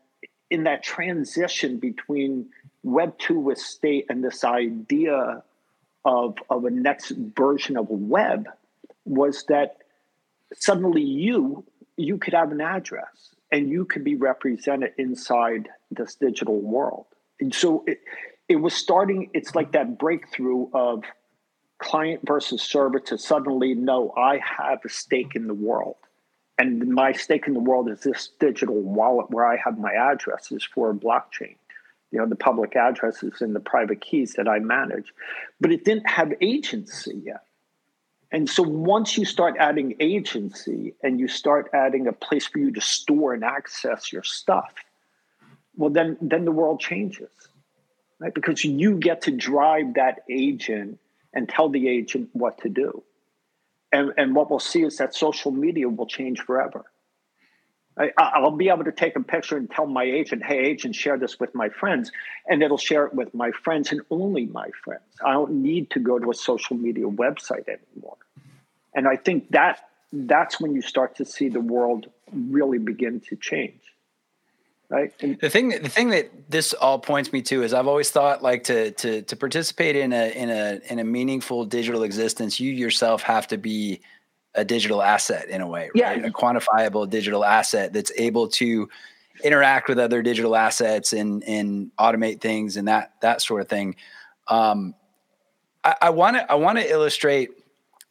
[0.49, 2.49] in that transition between
[2.83, 5.43] Web two with state and this idea
[6.05, 8.47] of of a next version of web
[9.05, 9.77] was that
[10.53, 11.63] suddenly you
[11.97, 17.05] you could have an address and you could be represented inside this digital world.
[17.39, 17.99] And so it,
[18.47, 21.03] it was starting it's like that breakthrough of
[21.79, 25.95] client versus server to suddenly know i have a stake in the world.
[26.57, 30.63] And my stake in the world is this digital wallet where i have my addresses
[30.63, 31.55] for a blockchain
[32.11, 35.13] you know the public addresses and the private keys that i manage
[35.59, 37.43] but it didn't have agency yet
[38.31, 42.71] and so once you start adding agency and you start adding a place for you
[42.71, 44.73] to store and access your stuff,
[45.75, 47.29] well then then the world changes.
[48.19, 48.33] Right?
[48.33, 50.99] Because you get to drive that agent
[51.33, 53.03] and tell the agent what to do.
[53.91, 56.85] And and what we'll see is that social media will change forever.
[57.97, 61.17] I, will be able to take a picture and tell my agent, hey, agent, share
[61.17, 62.11] this with my friends.
[62.47, 65.03] And it'll share it with my friends and only my friends.
[65.23, 68.17] I don't need to go to a social media website anymore.
[68.95, 73.35] And I think that that's when you start to see the world really begin to
[73.35, 73.79] change.
[74.89, 75.13] Right.
[75.21, 78.43] And the thing the thing that this all points me to is I've always thought
[78.43, 82.73] like to to to participate in a in a in a meaningful digital existence, you
[82.73, 84.01] yourself have to be
[84.55, 86.19] a digital asset in a way, right?
[86.19, 86.27] Yeah.
[86.27, 88.89] A quantifiable digital asset that's able to
[89.43, 93.95] interact with other digital assets and and automate things and that that sort of thing.
[94.47, 94.93] Um,
[95.83, 97.49] I want to I want to illustrate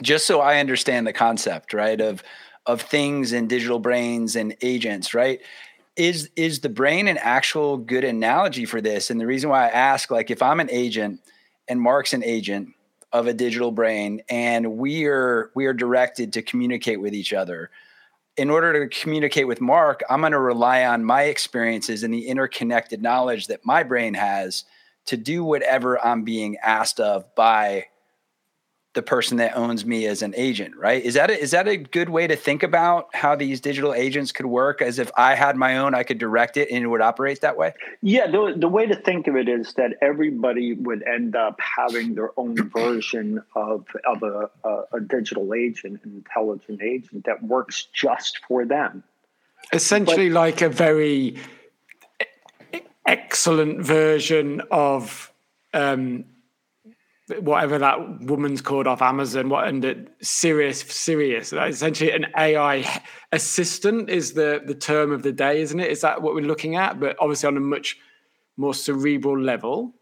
[0.02, 2.00] just so I understand the concept, right?
[2.00, 2.22] Of
[2.66, 5.40] of things and digital brains and agents, right?
[5.96, 9.10] Is is the brain an actual good analogy for this?
[9.10, 11.20] And the reason why I ask, like, if I'm an agent
[11.68, 12.74] and Mark's an agent,
[13.12, 17.70] of a digital brain and we are we are directed to communicate with each other.
[18.36, 22.28] In order to communicate with mark i'm going to rely on my experiences and the
[22.28, 24.64] interconnected knowledge that my brain has
[25.06, 27.86] to do whatever i'm being asked of by
[28.92, 31.04] the person that owns me as an agent, right?
[31.04, 34.32] Is that a, is that a good way to think about how these digital agents
[34.32, 34.82] could work?
[34.82, 37.56] As if I had my own, I could direct it and it would operate that
[37.56, 37.72] way.
[38.02, 42.14] Yeah, the the way to think of it is that everybody would end up having
[42.14, 47.86] their own version of of a, a, a digital agent, an intelligent agent that works
[47.92, 49.04] just for them.
[49.72, 51.36] Essentially, but, like a very
[53.06, 55.32] excellent version of
[55.74, 56.24] um,
[57.40, 61.52] whatever that woman's called off Amazon, what and it, Sirius, Sirius.
[61.52, 65.90] Essentially, an AI assistant is the the term of the day, isn't it?
[65.90, 67.00] Is that what we're looking at?
[67.00, 67.98] But obviously, on a much
[68.56, 69.94] more cerebral level.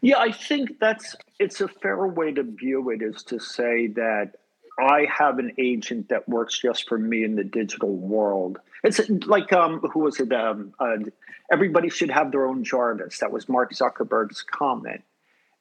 [0.00, 3.02] Yeah, I think that's it's a fair way to view it.
[3.02, 4.32] Is to say that
[4.80, 8.58] I have an agent that works just for me in the digital world.
[8.84, 10.32] It's like um, who was it?
[10.32, 10.96] Um, uh,
[11.50, 13.18] everybody should have their own Jarvis.
[13.18, 15.02] That was Mark Zuckerberg's comment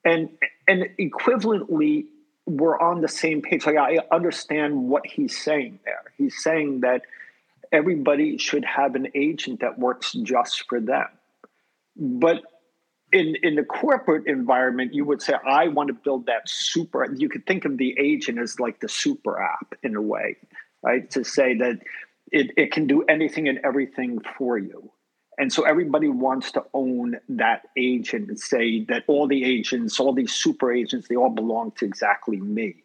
[0.04, 0.30] and
[0.68, 2.06] and equivalently
[2.46, 3.66] we're on the same page.
[3.66, 6.04] Like i understand what he's saying there.
[6.18, 7.04] He's saying that
[7.72, 11.08] everybody should have an agent that works just for them.
[11.96, 12.44] But
[13.12, 17.28] in in the corporate environment you would say i want to build that super you
[17.28, 20.38] could think of the agent as like the super app in a way
[20.82, 21.10] right?
[21.12, 21.80] To say that
[22.32, 24.92] it, it can do anything and everything for you
[25.38, 30.14] and so everybody wants to own that agent and say that all the agents, all
[30.14, 32.76] these super agents, they all belong to exactly me.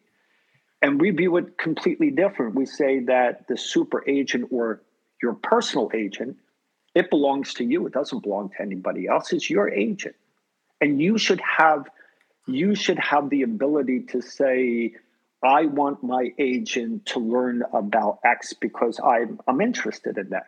[0.81, 2.55] And we view it completely different.
[2.55, 4.81] We say that the super agent or
[5.21, 6.37] your personal agent,
[6.95, 7.85] it belongs to you.
[7.87, 9.33] It doesn't belong to anybody else.
[9.33, 10.15] It's your agent.
[10.79, 11.87] And you should have
[12.49, 14.93] you should have the ability to say,
[15.43, 20.47] I want my agent to learn about X because I'm I'm interested in X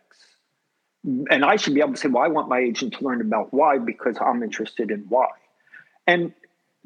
[1.03, 3.53] and I should be able to say, well, I want my agent to learn about
[3.53, 5.29] why because I'm interested in why.
[6.05, 6.33] And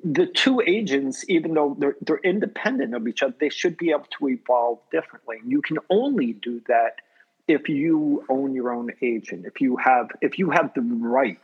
[0.04, 4.08] the two agents, even though they're, they're independent of each other, they should be able
[4.20, 5.38] to evolve differently.
[5.42, 6.98] And you can only do that
[7.48, 11.40] if you own your own agent, if you have if you have the right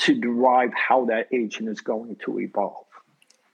[0.00, 2.86] to derive how that agent is going to evolve.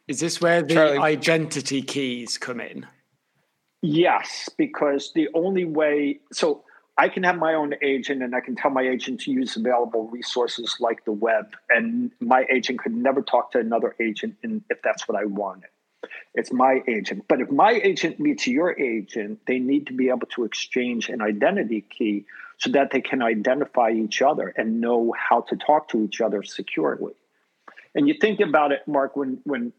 [0.07, 0.99] Is this where the Charlie.
[0.99, 2.87] identity keys come in?
[3.83, 6.65] Yes, because the only way so
[6.99, 10.09] I can have my own agent and I can tell my agent to use available
[10.09, 11.55] resources like the web.
[11.71, 15.71] And my agent could never talk to another agent in, if that's what I wanted.
[16.35, 17.27] It's my agent.
[17.29, 21.23] But if my agent meets your agent, they need to be able to exchange an
[21.23, 22.27] identity key
[22.59, 26.43] so that they can identify each other and know how to talk to each other
[26.43, 27.15] securely.
[27.95, 29.73] And you think about it, Mark, when when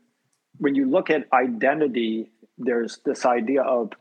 [0.57, 3.91] when you look at identity, there's this idea of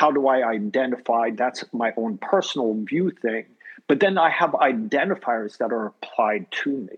[0.00, 1.28] how do I identify?
[1.28, 3.44] That's my own personal view thing.
[3.86, 6.96] But then I have identifiers that are applied to me.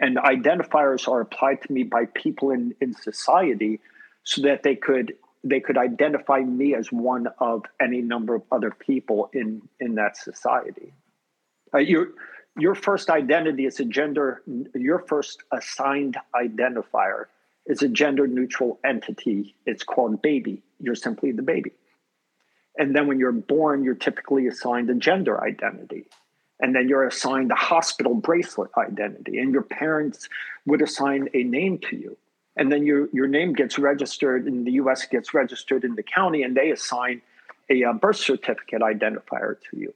[0.00, 3.78] And identifiers are applied to me by people in, in society
[4.24, 8.72] so that they could they could identify me as one of any number of other
[8.72, 10.92] people in in that society.
[11.72, 12.08] Uh, your
[12.58, 14.42] your first identity is a gender.
[14.74, 17.26] Your first assigned identifier
[17.66, 19.54] is a gender neutral entity.
[19.66, 20.64] It's called baby.
[20.80, 21.70] You're simply the baby.
[22.76, 26.06] And then when you're born, you're typically assigned a gender identity.
[26.60, 29.38] And then you're assigned a hospital bracelet identity.
[29.38, 30.28] And your parents
[30.66, 32.16] would assign a name to you
[32.56, 35.06] and then your your name gets registered in the U.S.
[35.06, 37.22] gets registered in the county, and they assign
[37.68, 39.94] a, a uh, birth certificate identifier to you.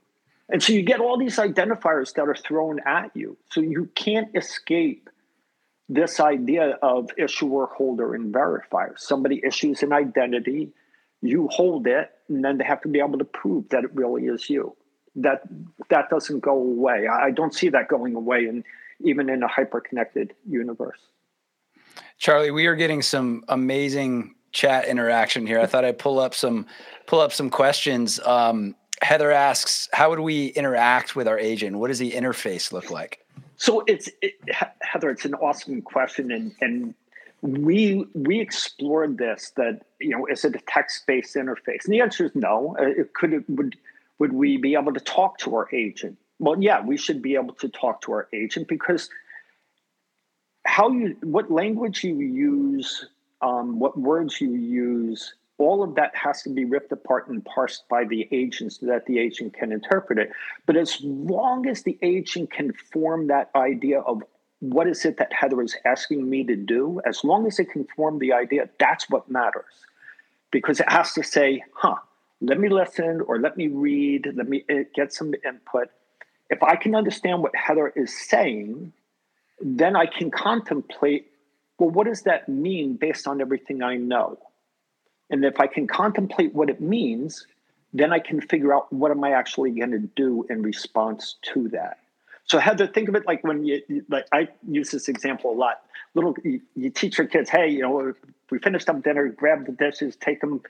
[0.49, 3.37] And so you get all these identifiers that are thrown at you.
[3.51, 5.11] So you can't escape
[5.91, 8.99] this idea of issuer, holder, and verifier.
[8.99, 10.71] Somebody issues an identity,
[11.21, 14.27] you hold it, and then they have to be able to prove that it really
[14.27, 14.77] is you.
[15.17, 15.43] That
[15.91, 17.09] that doesn't go away.
[17.09, 18.65] I don't see that going away, in,
[19.01, 21.01] even in a hyper-connected universe.
[22.19, 25.61] Charlie, we are getting some amazing chat interaction here.
[25.61, 26.67] I thought I'd pull up some
[27.07, 28.21] pull up some questions.
[28.21, 31.77] Um, Heather asks, "How would we interact with our agent?
[31.77, 33.25] What does the interface look like?"
[33.57, 34.35] So it's it,
[34.83, 35.11] Heather.
[35.11, 36.95] It's an awesome question, and and
[37.43, 39.53] we we explored this.
[39.57, 41.85] That you know, is it a text based interface?
[41.85, 42.77] And the answer is no.
[42.79, 43.77] Uh, it could would
[44.19, 46.19] would we be able to talk to our agent?
[46.41, 49.09] Well, yeah, we should be able to talk to our agent because
[50.69, 53.07] how you what language you use
[53.41, 57.89] um, what words you use all of that has to be ripped apart and parsed
[57.89, 60.31] by the agent so that the agent can interpret it
[60.67, 64.23] but as long as the agent can form that idea of
[64.61, 67.87] what is it that heather is asking me to do as long as it can
[67.97, 69.87] form the idea that's what matters
[70.51, 71.97] because it has to say huh
[72.41, 75.89] let me listen or let me read let me eh, get some input
[76.51, 78.93] if i can understand what heather is saying
[79.61, 81.27] then I can contemplate
[81.79, 84.37] well, what does that mean based on everything I know?
[85.31, 87.47] And if I can contemplate what it means,
[87.93, 91.69] then I can figure out what am I actually going to do in response to
[91.69, 91.99] that.
[92.51, 95.83] So Heather, think of it like when you like I use this example a lot.
[96.15, 98.15] Little you, you teach your kids, hey, you know,
[98.51, 100.63] we finished up dinner, grab the dishes, take them,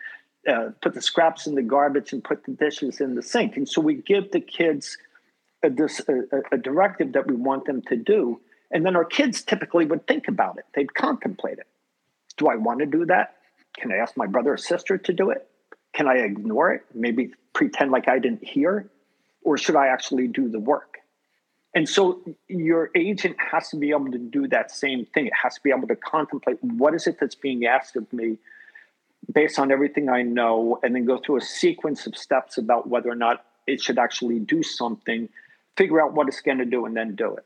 [0.49, 3.57] uh, put the scraps in the garbage, and put the dishes in the sink.
[3.57, 4.99] And so we give the kids
[5.63, 8.41] a, this a, a directive that we want them to do,
[8.73, 11.69] and then our kids typically would think about it, they'd contemplate it.
[12.37, 13.37] Do I want to do that?
[13.77, 15.49] Can I ask my brother or sister to do it?
[15.93, 16.83] Can I ignore it?
[16.93, 18.91] Maybe pretend like I didn't hear?
[19.43, 20.98] Or should I actually do the work?
[21.75, 25.27] And so your agent has to be able to do that same thing.
[25.27, 28.39] It has to be able to contemplate what is it that's being asked of me
[29.33, 33.11] based on everything I know, and then go through a sequence of steps about whether
[33.11, 35.29] or not it should actually do something,
[35.77, 37.45] figure out what it's going to do, and then do it.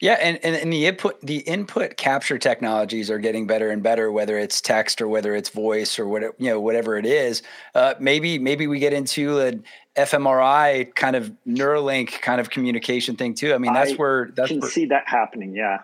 [0.00, 4.10] Yeah, and, and, and the input the input capture technologies are getting better and better,
[4.10, 7.42] whether it's text or whether it's voice or whatever you know whatever it is.
[7.74, 9.64] Uh, maybe maybe we get into an
[9.96, 13.54] fMRI kind of Neuralink kind of communication thing too.
[13.54, 15.54] I mean, that's I where that's can where, see that happening.
[15.54, 15.78] Yeah.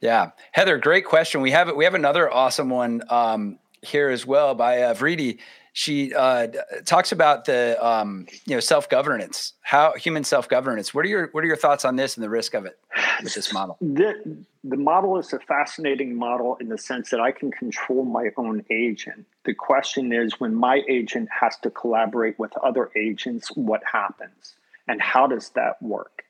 [0.00, 1.42] Yeah, Heather, great question.
[1.42, 5.38] We have we have another awesome one um, here as well by uh, Vridi
[5.72, 6.48] she uh,
[6.84, 10.92] talks about the um, you know self governance, how human self governance.
[10.92, 12.78] What are your what are your thoughts on this and the risk of it
[13.22, 13.78] with this model?
[13.80, 18.30] The, the model is a fascinating model in the sense that I can control my
[18.36, 19.26] own agent.
[19.44, 24.54] The question is, when my agent has to collaborate with other agents, what happens,
[24.86, 26.24] and how does that work?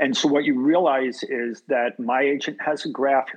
[0.00, 3.28] And so, what you realize is that my agent has a graph,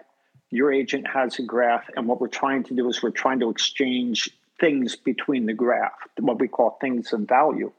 [0.49, 3.51] your agent has a graph, and what we're trying to do is we're trying to
[3.51, 7.71] exchange things between the graph, what we call things of value.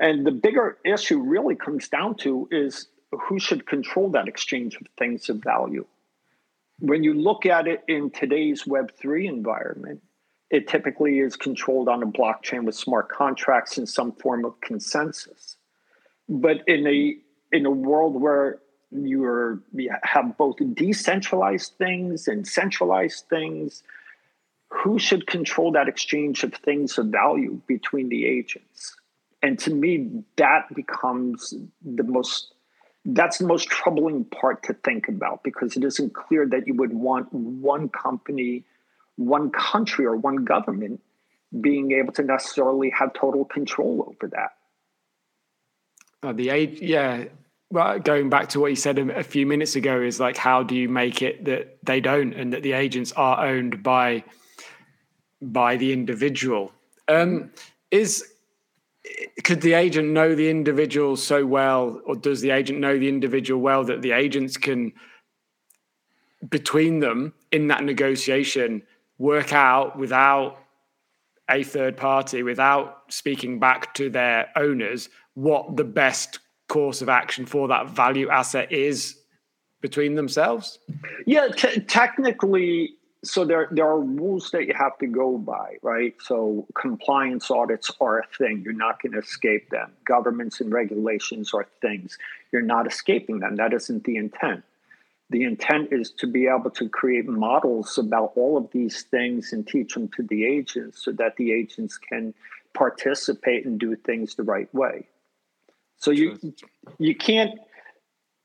[0.00, 4.86] And the bigger issue really comes down to is who should control that exchange of
[4.98, 5.86] things of value.
[6.80, 10.02] When you look at it in today's Web3 environment,
[10.50, 15.56] it typically is controlled on a blockchain with smart contracts and some form of consensus.
[16.28, 17.16] But in a
[17.50, 18.58] in a world where
[18.92, 19.62] you
[20.02, 23.82] have both decentralized things and centralized things,
[24.70, 28.96] who should control that exchange of things of value between the agents?
[29.42, 31.54] And to me, that becomes
[31.84, 32.52] the most
[33.04, 36.92] that's the most troubling part to think about because it isn't clear that you would
[36.92, 38.64] want one company,
[39.16, 41.00] one country, or one government
[41.58, 44.50] being able to necessarily have total control over that.
[46.22, 47.24] Uh, the age, yeah.
[47.70, 50.62] Well, going back to what you said a, a, few minutes ago, is like, how
[50.62, 54.24] do you make it that they don't, and that the agents are owned by
[55.40, 56.72] by the individual?
[57.08, 57.50] Um,
[57.90, 58.24] is
[59.44, 63.60] could the agent know the individual so well, or does the agent know the individual
[63.60, 64.92] well that the agents can,
[66.48, 68.82] between them in that negotiation,
[69.18, 70.58] work out without
[71.50, 77.46] a third party, without speaking back to their owners, what the best course of action
[77.46, 79.16] for that value asset is
[79.80, 80.78] between themselves?
[81.26, 82.94] Yeah, t- technically,
[83.28, 86.14] so there there are rules that you have to go by, right?
[86.20, 88.62] So compliance audits are a thing.
[88.64, 89.92] You're not going to escape them.
[90.04, 92.18] Governments and regulations are things.
[92.52, 93.56] You're not escaping them.
[93.56, 94.64] That isn't the intent.
[95.30, 99.66] The intent is to be able to create models about all of these things and
[99.66, 102.32] teach them to the agents so that the agents can
[102.72, 105.06] participate and do things the right way.
[105.98, 106.38] So you
[106.98, 107.58] you can't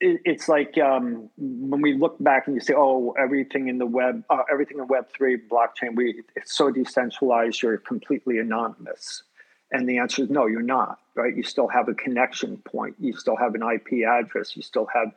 [0.03, 3.85] it, it's like um, when we look back and you say, "Oh, everything in the
[3.85, 9.23] web, uh, everything in Web three blockchain, we it's so decentralized, you're completely anonymous."
[9.71, 10.99] And the answer is no, you're not.
[11.15, 11.35] Right?
[11.35, 12.95] You still have a connection point.
[12.99, 14.55] You still have an IP address.
[14.55, 15.13] You still have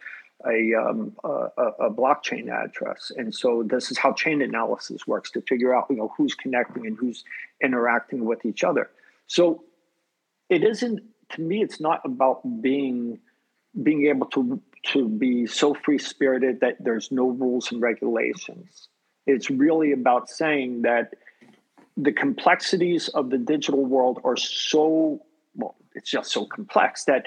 [0.46, 1.28] a, um, a,
[1.80, 3.10] a, blockchain address.
[3.16, 6.86] And so this is how chain analysis works to figure out, you know, who's connecting
[6.86, 7.24] and who's
[7.62, 8.90] interacting with each other.
[9.26, 9.64] So
[10.50, 11.62] it isn't to me.
[11.62, 13.18] It's not about being
[13.82, 14.60] being able to
[14.92, 18.88] to be so free spirited that there's no rules and regulations.
[19.26, 21.14] It's really about saying that
[21.96, 25.22] the complexities of the digital world are so,
[25.54, 27.26] well, it's just so complex that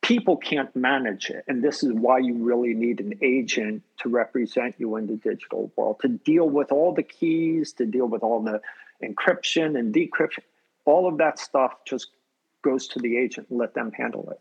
[0.00, 1.44] people can't manage it.
[1.48, 5.72] And this is why you really need an agent to represent you in the digital
[5.76, 8.60] world, to deal with all the keys, to deal with all the
[9.02, 10.44] encryption and decryption.
[10.84, 12.10] All of that stuff just
[12.62, 14.40] goes to the agent and let them handle it.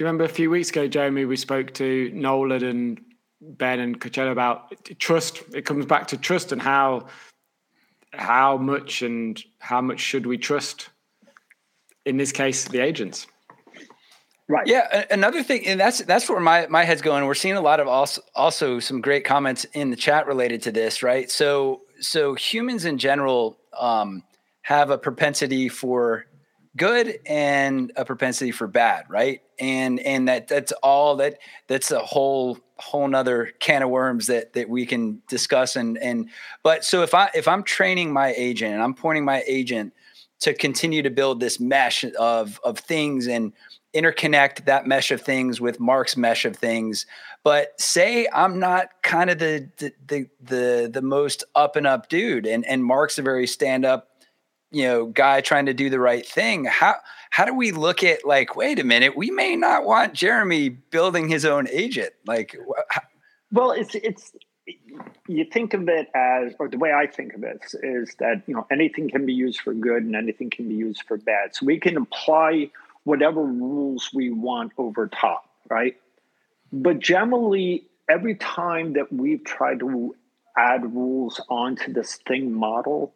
[0.00, 3.02] Do you remember a few weeks ago, Jeremy, we spoke to Nolan and
[3.42, 5.42] Ben and Coachella about trust?
[5.54, 7.08] It comes back to trust and how
[8.14, 10.88] how much and how much should we trust
[12.06, 13.26] in this case the agents.
[14.48, 14.66] Right.
[14.66, 17.26] Yeah another thing and that's that's where my my head's going.
[17.26, 20.72] We're seeing a lot of also also some great comments in the chat related to
[20.72, 21.30] this right?
[21.30, 24.22] So so humans in general um,
[24.62, 26.24] have a propensity for
[26.76, 29.42] good and a propensity for bad right?
[29.58, 34.52] And and that that's all that that's a whole whole nother can of worms that
[34.54, 36.30] that we can discuss and and
[36.62, 39.92] but so if i if i'm training my agent and i'm pointing my agent
[40.40, 43.52] to continue to build this mesh of of things and
[43.94, 47.06] interconnect that mesh of things with mark's mesh of things
[47.44, 52.08] but say i'm not kind of the the the the, the most up and up
[52.08, 54.09] dude and and mark's a very stand up
[54.70, 56.94] you know guy trying to do the right thing how
[57.30, 61.28] how do we look at like wait a minute we may not want jeremy building
[61.28, 62.56] his own agent like
[63.52, 64.32] well it's it's
[65.26, 68.54] you think of it as or the way i think of it is that you
[68.54, 71.54] know anything can be used for good and anything can be used for bad.
[71.54, 72.70] So we can apply
[73.04, 75.96] whatever rules we want over top right?
[76.72, 80.14] But generally every time that we've tried to
[80.56, 83.14] add rules onto this thing model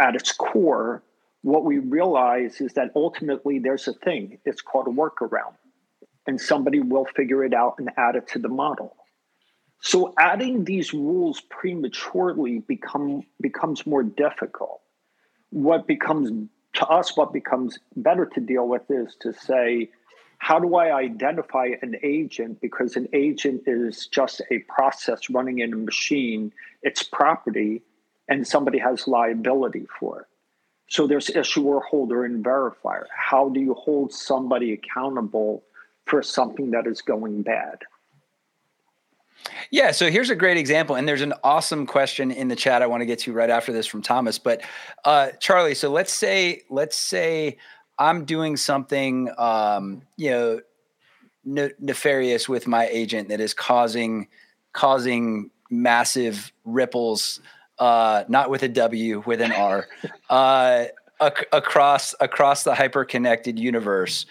[0.00, 1.02] at its core,
[1.42, 4.38] what we realize is that ultimately there's a thing.
[4.44, 5.54] It's called a workaround,
[6.26, 8.96] and somebody will figure it out and add it to the model.
[9.80, 14.80] So adding these rules prematurely become becomes more difficult.
[15.50, 19.90] What becomes to us, what becomes better to deal with is to say,
[20.38, 22.60] how do I identify an agent?
[22.60, 27.82] Because an agent is just a process running in a machine, it's property
[28.28, 30.26] and somebody has liability for it.
[30.88, 33.04] So there's issuer, holder, and verifier.
[33.14, 35.62] How do you hold somebody accountable
[36.06, 37.80] for something that is going bad?
[39.70, 42.86] Yeah, so here's a great example, and there's an awesome question in the chat I
[42.86, 44.38] want to get to right after this from Thomas.
[44.38, 44.62] But
[45.04, 47.58] uh, Charlie, so let's say let's say
[47.98, 50.60] I'm doing something, um, you know,
[51.44, 54.28] ne- nefarious with my agent that is causing
[54.72, 57.40] causing massive ripples
[57.78, 59.86] uh, not with a W, with an R,
[60.30, 60.84] uh,
[61.22, 64.26] ac- across across the hyper connected universe.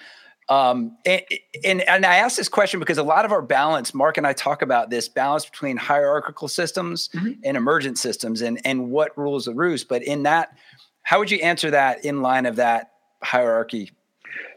[0.50, 1.22] Um, and,
[1.66, 4.32] and, and I ask this question because a lot of our balance, Mark and I
[4.32, 7.34] talk about this balance between hierarchical systems mm-hmm.
[7.44, 9.90] and emergent systems, and and what rules the roost.
[9.90, 10.58] But in that,
[11.04, 12.92] how would you answer that in line of that
[13.22, 13.92] hierarchy?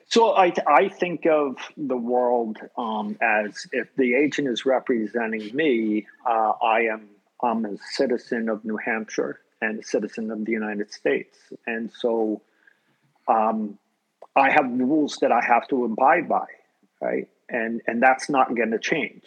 [0.06, 6.08] So I, I think of the world um, as if the agent is representing me,
[6.28, 7.08] uh, I am
[7.42, 12.40] I'm a citizen of New Hampshire and a citizen of the United States, and so
[13.28, 13.78] um,
[14.36, 16.46] I have rules that I have to abide by,
[17.00, 17.28] right?
[17.48, 19.24] And and that's not going to change.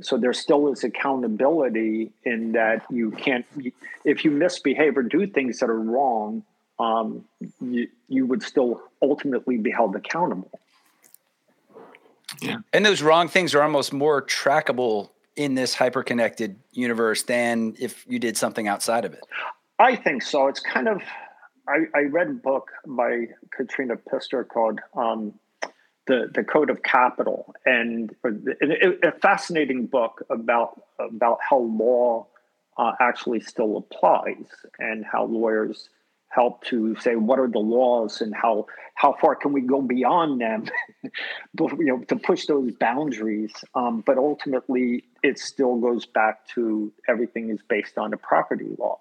[0.00, 3.46] So there still is accountability in that you can't
[4.04, 6.44] if you misbehave or do things that are wrong
[6.78, 7.24] um,
[7.60, 10.60] you, you would still ultimately be held accountable.
[12.40, 12.58] Yeah.
[12.72, 18.18] And those wrong things are almost more trackable in this hyper-connected universe than if you
[18.18, 19.24] did something outside of it.
[19.78, 20.48] I think so.
[20.48, 21.00] It's kind of
[21.68, 25.34] I, I read a book by Katrina Pistor called um,
[26.06, 32.26] the the Code of Capital, and a, fascinating book about about how law
[32.76, 34.46] uh, actually still applies
[34.78, 35.88] and how lawyers
[36.30, 40.40] help to say what are the laws and how how far can we go beyond
[40.40, 40.66] them?
[41.58, 47.50] You know to push those boundaries um, but ultimately it still goes back to everything
[47.50, 48.98] is based on the property law.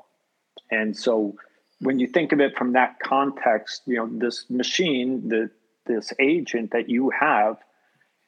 [0.71, 1.35] And so
[1.79, 5.49] when you think of it from that context you know this machine the
[5.85, 7.57] this agent that you have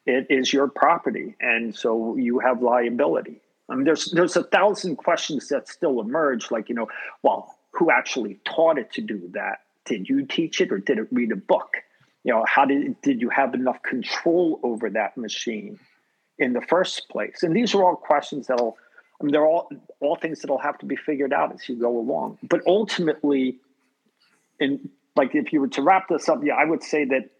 [0.06, 1.36] it is your property.
[1.40, 3.40] And so you have liability.
[3.68, 6.88] I mean, there's there's a thousand questions that still emerge, like you know,
[7.22, 9.60] well, who actually taught it to do that.
[9.84, 11.76] Did you teach it or did it read a book?
[12.24, 15.78] You know, how did did you have enough control over that machine
[16.38, 17.42] in the first place?
[17.42, 18.76] And these are all questions that'll
[19.20, 21.98] I mean they're all all things that'll have to be figured out as you go
[21.98, 22.38] along.
[22.42, 23.58] But ultimately,
[24.58, 27.30] in like if you were to wrap this up, yeah, I would say that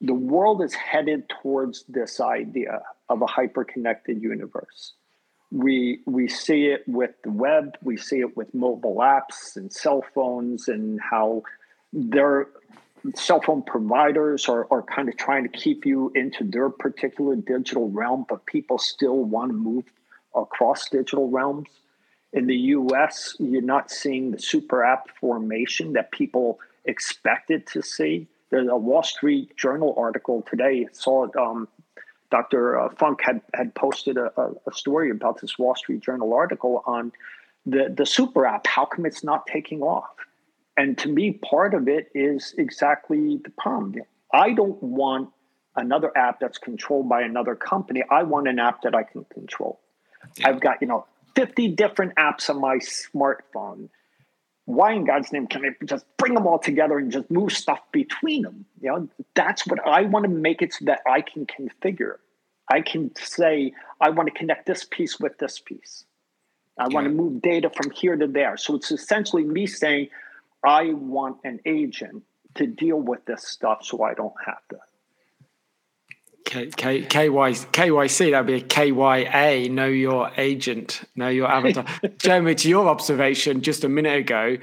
[0.00, 2.80] the world is headed towards this idea
[3.10, 4.94] of a hyper-connected universe
[5.50, 10.04] we we see it with the web we see it with mobile apps and cell
[10.14, 11.42] phones and how
[11.92, 12.46] their
[13.14, 17.90] cell phone providers are, are kind of trying to keep you into their particular digital
[17.90, 19.84] realm but people still want to move
[20.34, 21.68] across digital realms.
[22.32, 28.28] In the us you're not seeing the super app formation that people expected to see.
[28.50, 31.66] There's a wall street journal article today saw it um,
[32.30, 32.78] Dr.
[32.78, 37.12] Uh, Funk had, had posted a, a, story about this Wall Street Journal article on
[37.66, 38.66] the, the super app.
[38.66, 40.14] How come it's not taking off?
[40.76, 44.04] And to me, part of it is exactly the problem.
[44.32, 45.30] I don't want
[45.76, 48.02] another app that's controlled by another company.
[48.10, 49.80] I want an app that I can control.
[50.38, 50.48] Yeah.
[50.48, 53.88] I've got, you know, 50 different apps on my smartphone.
[54.74, 57.80] Why in God's name can I just bring them all together and just move stuff
[57.92, 58.64] between them?
[58.80, 62.16] You know, that's what I want to make it so that I can configure.
[62.70, 66.04] I can say, I want to connect this piece with this piece.
[66.78, 66.94] I yeah.
[66.94, 68.56] want to move data from here to there.
[68.56, 70.08] So it's essentially me saying,
[70.64, 72.22] I want an agent
[72.54, 74.76] to deal with this stuff so I don't have to.
[76.50, 81.84] K, K, KY, KYC, that'd be a KYA, know your agent, know your avatar.
[82.18, 84.56] Jeremy, to your observation just a minute ago,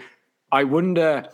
[0.51, 1.29] I wonder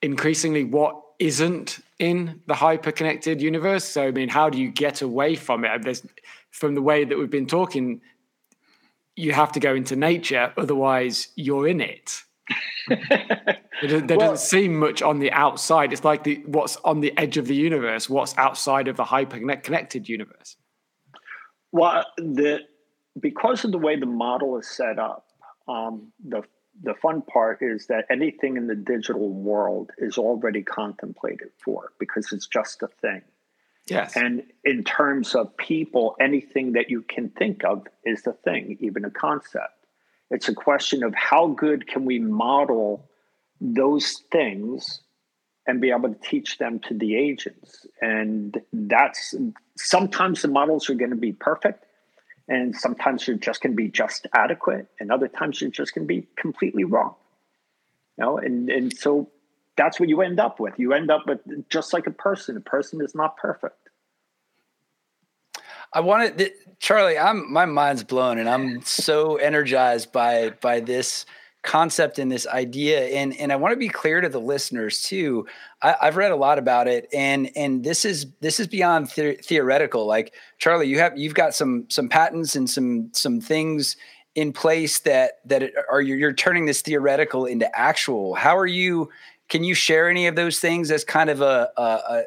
[0.00, 3.84] increasingly what isn't in the hyper connected universe.
[3.84, 5.82] So, I mean, how do you get away from it?
[5.82, 6.06] There's,
[6.52, 8.00] from the way that we've been talking,
[9.16, 12.22] you have to go into nature, otherwise, you're in it.
[12.88, 15.92] There, well, doesn't seem much on the outside.
[15.92, 19.38] It's like the what's on the edge of the universe, what's outside of the hyper
[19.56, 20.56] connected universe.
[21.72, 22.60] Well, the
[23.18, 25.26] because of the way the model is set up,
[25.68, 26.42] um, the
[26.82, 32.32] the fun part is that anything in the digital world is already contemplated for because
[32.32, 33.22] it's just a thing.
[33.86, 34.16] Yes.
[34.16, 39.04] And in terms of people, anything that you can think of is the thing, even
[39.04, 39.83] a concept.
[40.34, 43.08] It's a question of how good can we model
[43.60, 45.00] those things
[45.64, 47.86] and be able to teach them to the agents.
[48.02, 49.34] And that's
[49.76, 51.84] sometimes the models are going to be perfect
[52.48, 56.06] and sometimes you're just going to be just adequate and other times you're just going
[56.06, 57.14] to be completely wrong.
[58.18, 59.30] You know and and so
[59.76, 60.78] that's what you end up with.
[60.78, 63.83] You end up with just like a person a person is not perfect
[65.94, 67.16] I wanted Charlie.
[67.16, 71.24] I'm my mind's blown, and I'm so energized by by this
[71.64, 75.46] concept and this idea and and i want to be clear to the listeners too
[75.80, 79.38] I, have read a lot about it and and this is this is beyond the-
[79.42, 83.96] theoretical like charlie you have you've got some some patents and some some things
[84.34, 89.08] in place that that are you're, you're turning this theoretical into actual how are you
[89.48, 92.24] can you share any of those things as kind of a, a,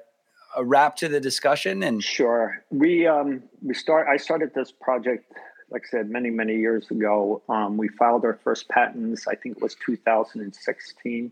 [0.57, 5.31] a wrap to the discussion and sure we um we start i started this project
[5.69, 7.41] like I said, many, many years ago.
[7.49, 11.31] Um, we filed our first patents, I think it was 2016.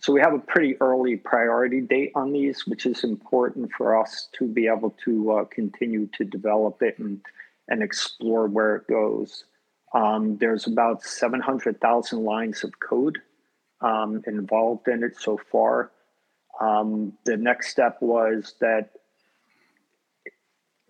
[0.00, 4.28] So we have a pretty early priority date on these, which is important for us
[4.38, 7.20] to be able to uh, continue to develop it and,
[7.68, 9.44] and explore where it goes.
[9.94, 13.18] Um, there's about 700,000 lines of code
[13.80, 15.90] um, involved in it so far.
[16.60, 18.90] Um, the next step was that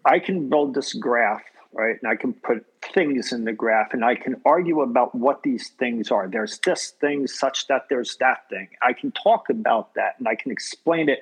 [0.05, 1.43] I can build this graph,
[1.73, 1.97] right?
[2.03, 5.69] And I can put things in the graph and I can argue about what these
[5.79, 6.29] things are.
[6.29, 8.69] There's this thing such that there's that thing.
[8.83, 11.21] I can talk about that and I can explain it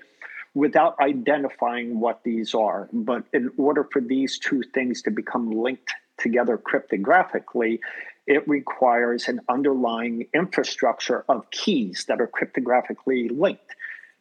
[0.54, 2.88] without identifying what these are.
[2.92, 7.78] But in order for these two things to become linked together cryptographically,
[8.26, 13.74] it requires an underlying infrastructure of keys that are cryptographically linked.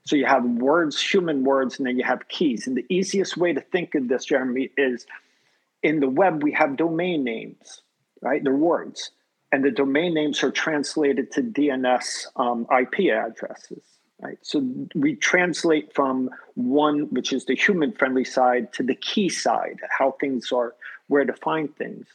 [0.09, 2.65] So you have words, human words, and then you have keys.
[2.65, 5.05] And the easiest way to think of this, Jeremy, is
[5.83, 7.83] in the web, we have domain names,
[8.19, 8.43] right?
[8.43, 9.11] They're words.
[9.51, 13.83] And the domain names are translated to DNS um, IP addresses,
[14.19, 14.39] right?
[14.41, 19.77] So we translate from one, which is the human friendly side, to the key side,
[19.95, 20.73] how things are,
[21.05, 22.07] where to find things.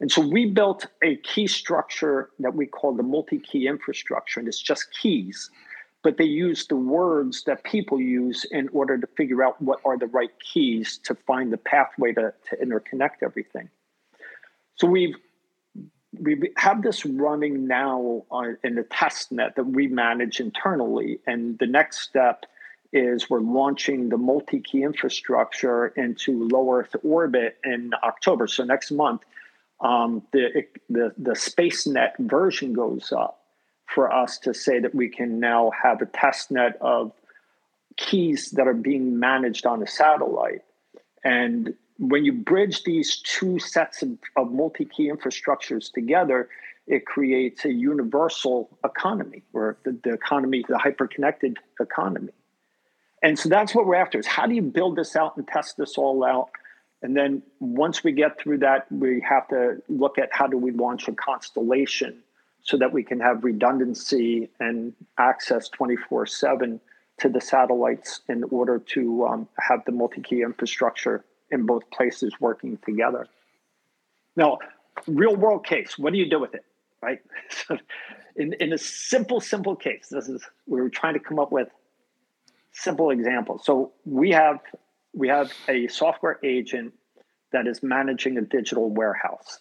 [0.00, 4.48] And so we built a key structure that we call the multi key infrastructure, and
[4.48, 5.50] it's just keys
[6.04, 9.98] but they use the words that people use in order to figure out what are
[9.98, 13.68] the right keys to find the pathway to, to interconnect everything.
[14.76, 15.16] So we've
[16.20, 21.58] we have this running now on, in the test net that we manage internally, and
[21.58, 22.46] the next step
[22.92, 28.46] is we're launching the multi-key infrastructure into low Earth orbit in October.
[28.46, 29.22] So next month,
[29.80, 33.43] um, the, the the SpaceNet version goes up
[33.86, 37.12] for us to say that we can now have a test net of
[37.96, 40.62] keys that are being managed on a satellite.
[41.24, 46.48] And when you bridge these two sets of, of multi key infrastructures together,
[46.86, 52.32] it creates a universal economy or the, the economy, the hyper connected economy.
[53.22, 55.78] And so that's what we're after is how do you build this out and test
[55.78, 56.50] this all out?
[57.00, 60.72] And then once we get through that, we have to look at how do we
[60.72, 62.22] launch a constellation
[62.64, 66.80] so that we can have redundancy and access 24 7
[67.18, 72.34] to the satellites in order to um, have the multi key infrastructure in both places
[72.40, 73.28] working together.
[74.34, 74.58] Now,
[75.06, 76.64] real world case, what do you do with it?
[77.00, 77.20] Right?
[78.36, 81.68] In, in a simple, simple case, this is we were trying to come up with
[82.72, 83.64] simple examples.
[83.64, 84.58] So we have
[85.12, 86.94] we have a software agent
[87.52, 89.60] that is managing a digital warehouse.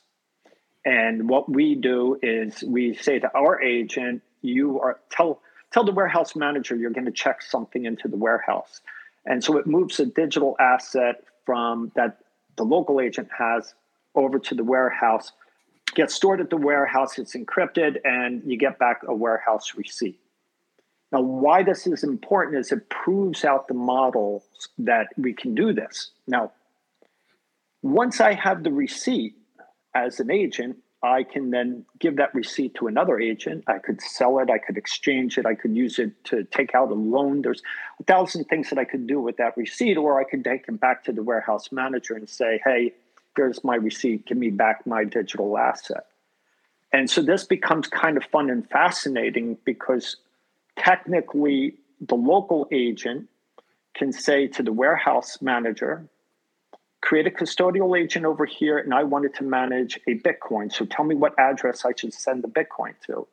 [0.86, 5.92] And what we do is we say to our agent, you are tell tell the
[5.92, 8.82] warehouse manager you're going to check something into the warehouse.
[9.26, 12.20] And so it moves a digital asset from that
[12.58, 13.74] the local agent has
[14.16, 15.32] over to the warehouse,
[15.96, 20.20] gets stored at the warehouse, it's encrypted, and you get back a warehouse receipt.
[21.12, 24.44] Now, why this is important is it proves out the model
[24.80, 26.12] that we can do this.
[26.28, 26.52] Now,
[27.84, 29.36] once I have the receipt,
[29.96, 33.66] as an agent, I can then give that receipt to another agent.
[33.68, 36.91] I could sell it, I could exchange it, I could use it to take out
[36.91, 37.41] a loan.
[37.41, 37.62] There's
[38.00, 40.80] a thousand things that I could do with that receipt, or I could take it
[40.80, 42.94] back to the warehouse manager and say, hey,
[43.36, 46.06] here's my receipt, give me back my digital asset.
[46.94, 50.16] And so this becomes kind of fun and fascinating because
[50.78, 53.28] technically the local agent
[53.94, 56.08] can say to the warehouse manager,
[57.04, 60.72] create a custodial agent over here, and I wanted to manage a Bitcoin.
[60.72, 63.28] So tell me what address I should send the Bitcoin to.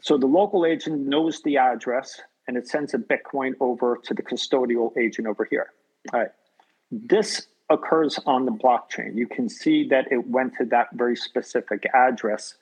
[0.00, 4.22] So the local agent knows the address and it sends a Bitcoin over to the
[4.22, 5.66] custodial agent over here.
[6.14, 6.30] All right.
[6.90, 9.16] This occurs on the blockchain.
[9.16, 12.54] You can see that it went to that very specific address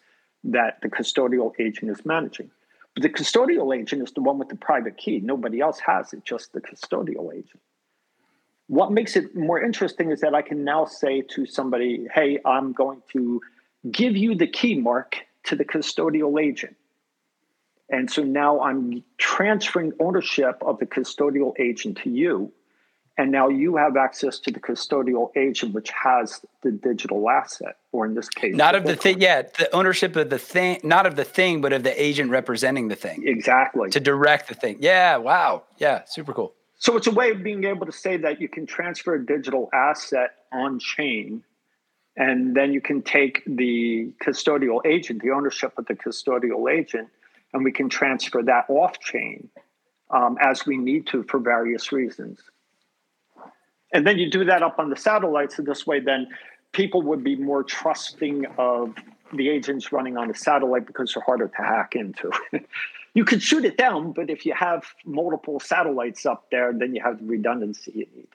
[0.43, 2.51] that the custodial agent is managing.
[2.95, 5.20] But the custodial agent is the one with the private key.
[5.20, 7.61] Nobody else has it, just the custodial agent.
[8.69, 12.73] What makes it more interesting is that I can now say to somebody, hey, I'm
[12.73, 13.41] going to
[13.91, 16.77] give you the key mark to the custodial agent.
[17.89, 22.53] And so now I'm transferring ownership of the custodial agent to you.
[23.19, 28.05] And now you have access to the custodial agent, which has the digital asset, or
[28.05, 29.23] in this case, not of the thing.
[29.23, 32.89] Yeah, the ownership of the thing, not of the thing, but of the agent representing
[32.89, 33.27] the thing.
[33.27, 33.89] Exactly.
[33.91, 34.79] To direct the thing.
[34.81, 35.17] Yeah.
[35.17, 35.62] Wow.
[35.79, 36.05] Yeah.
[36.05, 36.53] Super cool.
[36.79, 39.70] So it's a way of being able to say that you can transfer a digital
[39.72, 41.43] asset on chain,
[42.16, 47.09] and then you can take the custodial agent, the ownership of the custodial agent,
[47.53, 49.49] and we can transfer that off chain
[50.11, 52.41] um, as we need to for various reasons.
[53.93, 56.29] And then you do that up on the satellite, so this way, then
[56.72, 58.95] people would be more trusting of
[59.33, 62.31] the agents running on a satellite because they're harder to hack into.
[63.17, 67.03] you could shoot it down, but if you have multiple satellites up there, then you
[67.03, 68.29] have the redundancy you need.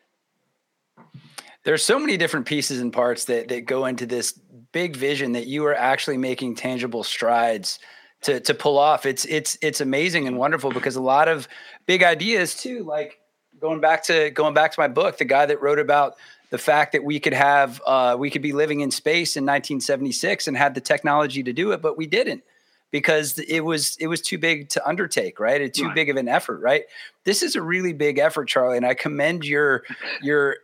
[1.64, 4.32] There's so many different pieces and parts that that go into this
[4.72, 7.78] big vision that you are actually making tangible strides
[8.24, 9.06] to to pull off.
[9.06, 11.48] It's it's it's amazing and wonderful because a lot of
[11.86, 13.20] big ideas too, like
[13.60, 16.16] going back to going back to my book, the guy that wrote about
[16.50, 20.48] the fact that we could have uh, we could be living in space in 1976
[20.48, 22.44] and had the technology to do it, but we didn't
[22.92, 25.62] because it was it was too big to undertake, right?
[25.62, 25.96] It's too right.
[25.96, 26.84] big of an effort, right?
[27.24, 29.84] This is a really big effort, Charlie, and I commend your
[30.22, 30.58] your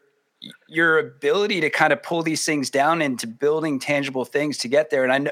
[0.67, 4.89] your ability to kind of pull these things down into building tangible things to get
[4.89, 5.03] there.
[5.03, 5.31] And I know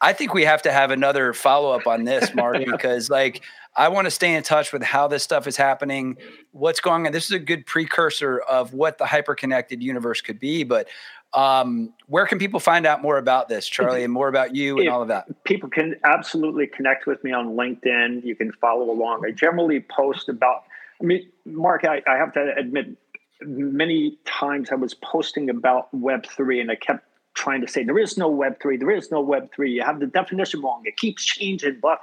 [0.00, 2.66] I think we have to have another follow up on this, Mark, yeah.
[2.70, 3.42] because like
[3.76, 6.16] I want to stay in touch with how this stuff is happening,
[6.52, 7.12] what's going on.
[7.12, 10.64] This is a good precursor of what the hyper connected universe could be.
[10.64, 10.88] But
[11.34, 14.86] um, where can people find out more about this, Charlie, and more about you and
[14.86, 15.44] if all of that?
[15.44, 18.24] People can absolutely connect with me on LinkedIn.
[18.24, 19.24] You can follow along.
[19.26, 20.64] I generally post about.
[21.00, 22.96] I mean, Mark, I, I have to admit,
[23.42, 27.04] many times I was posting about Web three, and I kept
[27.34, 29.70] trying to say there is no Web three, there is no Web three.
[29.72, 30.82] You have the definition wrong.
[30.86, 32.00] It keeps changing, but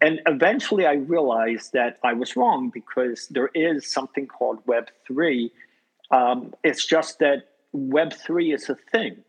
[0.00, 5.52] and eventually I realized that I was wrong because there is something called Web three.
[6.10, 9.22] Um, it's just that Web three is a thing,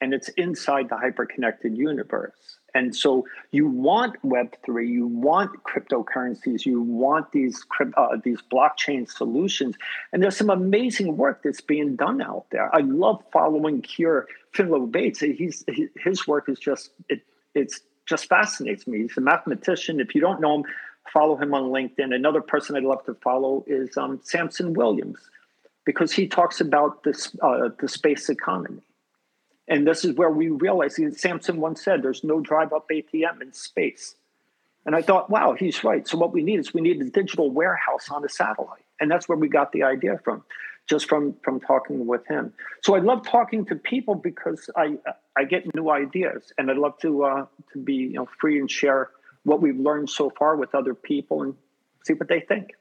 [0.00, 2.58] and it's inside the hyperconnected universe.
[2.74, 7.64] And so you want Web3, you want cryptocurrencies, you want these
[7.96, 9.76] uh, these blockchain solutions.
[10.12, 12.74] And there's some amazing work that's being done out there.
[12.74, 15.20] I love following Keir Finlow Bates.
[15.20, 15.64] He's,
[15.96, 17.22] his work is just, it,
[17.54, 19.02] it's just fascinates me.
[19.02, 20.00] He's a mathematician.
[20.00, 20.64] If you don't know him,
[21.12, 22.12] follow him on LinkedIn.
[22.12, 25.18] Another person I'd love to follow is um, Samson Williams
[25.84, 28.82] because he talks about this, uh, the space economy
[29.66, 33.52] and this is where we realize, Samson once said, there's no drive up ATM in
[33.52, 34.14] space.
[34.86, 36.06] And I thought, wow, he's right.
[36.06, 38.84] So what we need is we need a digital warehouse on a satellite.
[39.00, 40.44] And that's where we got the idea from,
[40.86, 42.52] just from, from talking with him.
[42.82, 44.98] So I love talking to people because I,
[45.36, 48.70] I get new ideas and I'd love to, uh, to be you know, free and
[48.70, 49.08] share
[49.44, 51.54] what we've learned so far with other people and
[52.04, 52.72] see what they think.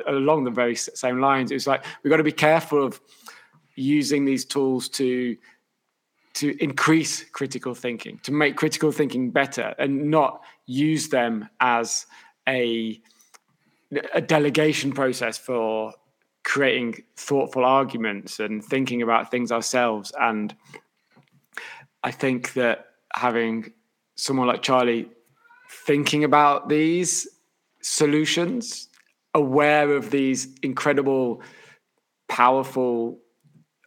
[0.07, 1.51] along the very same lines.
[1.51, 3.01] It was like we've got to be careful of
[3.75, 5.37] using these tools to
[6.35, 12.07] to increase critical thinking, to make critical thinking better, and not use them as
[12.49, 13.01] a
[14.13, 15.93] a delegation process for
[16.45, 20.13] creating thoughtful arguments and thinking about things ourselves.
[20.21, 20.55] And
[22.03, 23.73] I think that having
[24.17, 25.09] someone like Charlie
[25.71, 27.27] thinking about these
[27.81, 28.89] solutions,
[29.35, 31.43] aware of these incredible,
[32.29, 33.19] powerful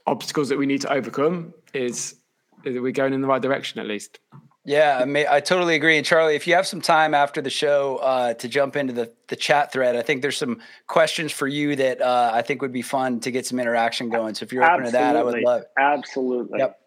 [0.05, 2.15] obstacles that we need to overcome, is,
[2.63, 4.19] is we're going in the right direction at least.
[4.67, 5.95] Yeah, I, may, I totally agree.
[5.95, 9.09] And Charlie, if you have some time after the show uh, to jump into the,
[9.29, 12.73] the chat thread, I think there's some questions for you that uh, I think would
[12.73, 14.35] be fun to get some interaction going.
[14.35, 14.91] So if you're open Absolutely.
[14.91, 15.67] to that, I would love it.
[15.79, 16.59] Absolutely.
[16.59, 16.79] Yep.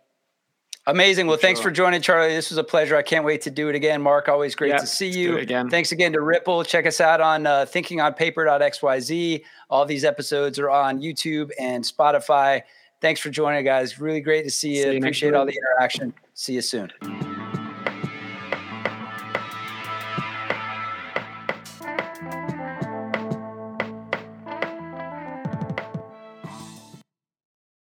[0.89, 1.27] Amazing.
[1.27, 2.35] Well, thanks for joining, Charlie.
[2.35, 2.97] This was a pleasure.
[2.97, 4.03] I can't wait to do it again.
[4.03, 5.39] Mark, always great yep, to see you.
[5.39, 5.71] Again.
[5.71, 6.67] Thanks again to Wripple.
[6.67, 9.43] Check us out on uh, thinkingonpaper.xyz.
[9.71, 12.61] All these episodes are on YouTube and Spotify.
[13.01, 13.99] Thanks for joining, guys.
[13.99, 14.83] Really great to see you.
[14.83, 16.13] see you Appreciate all the interaction.
[16.35, 16.91] See you soon.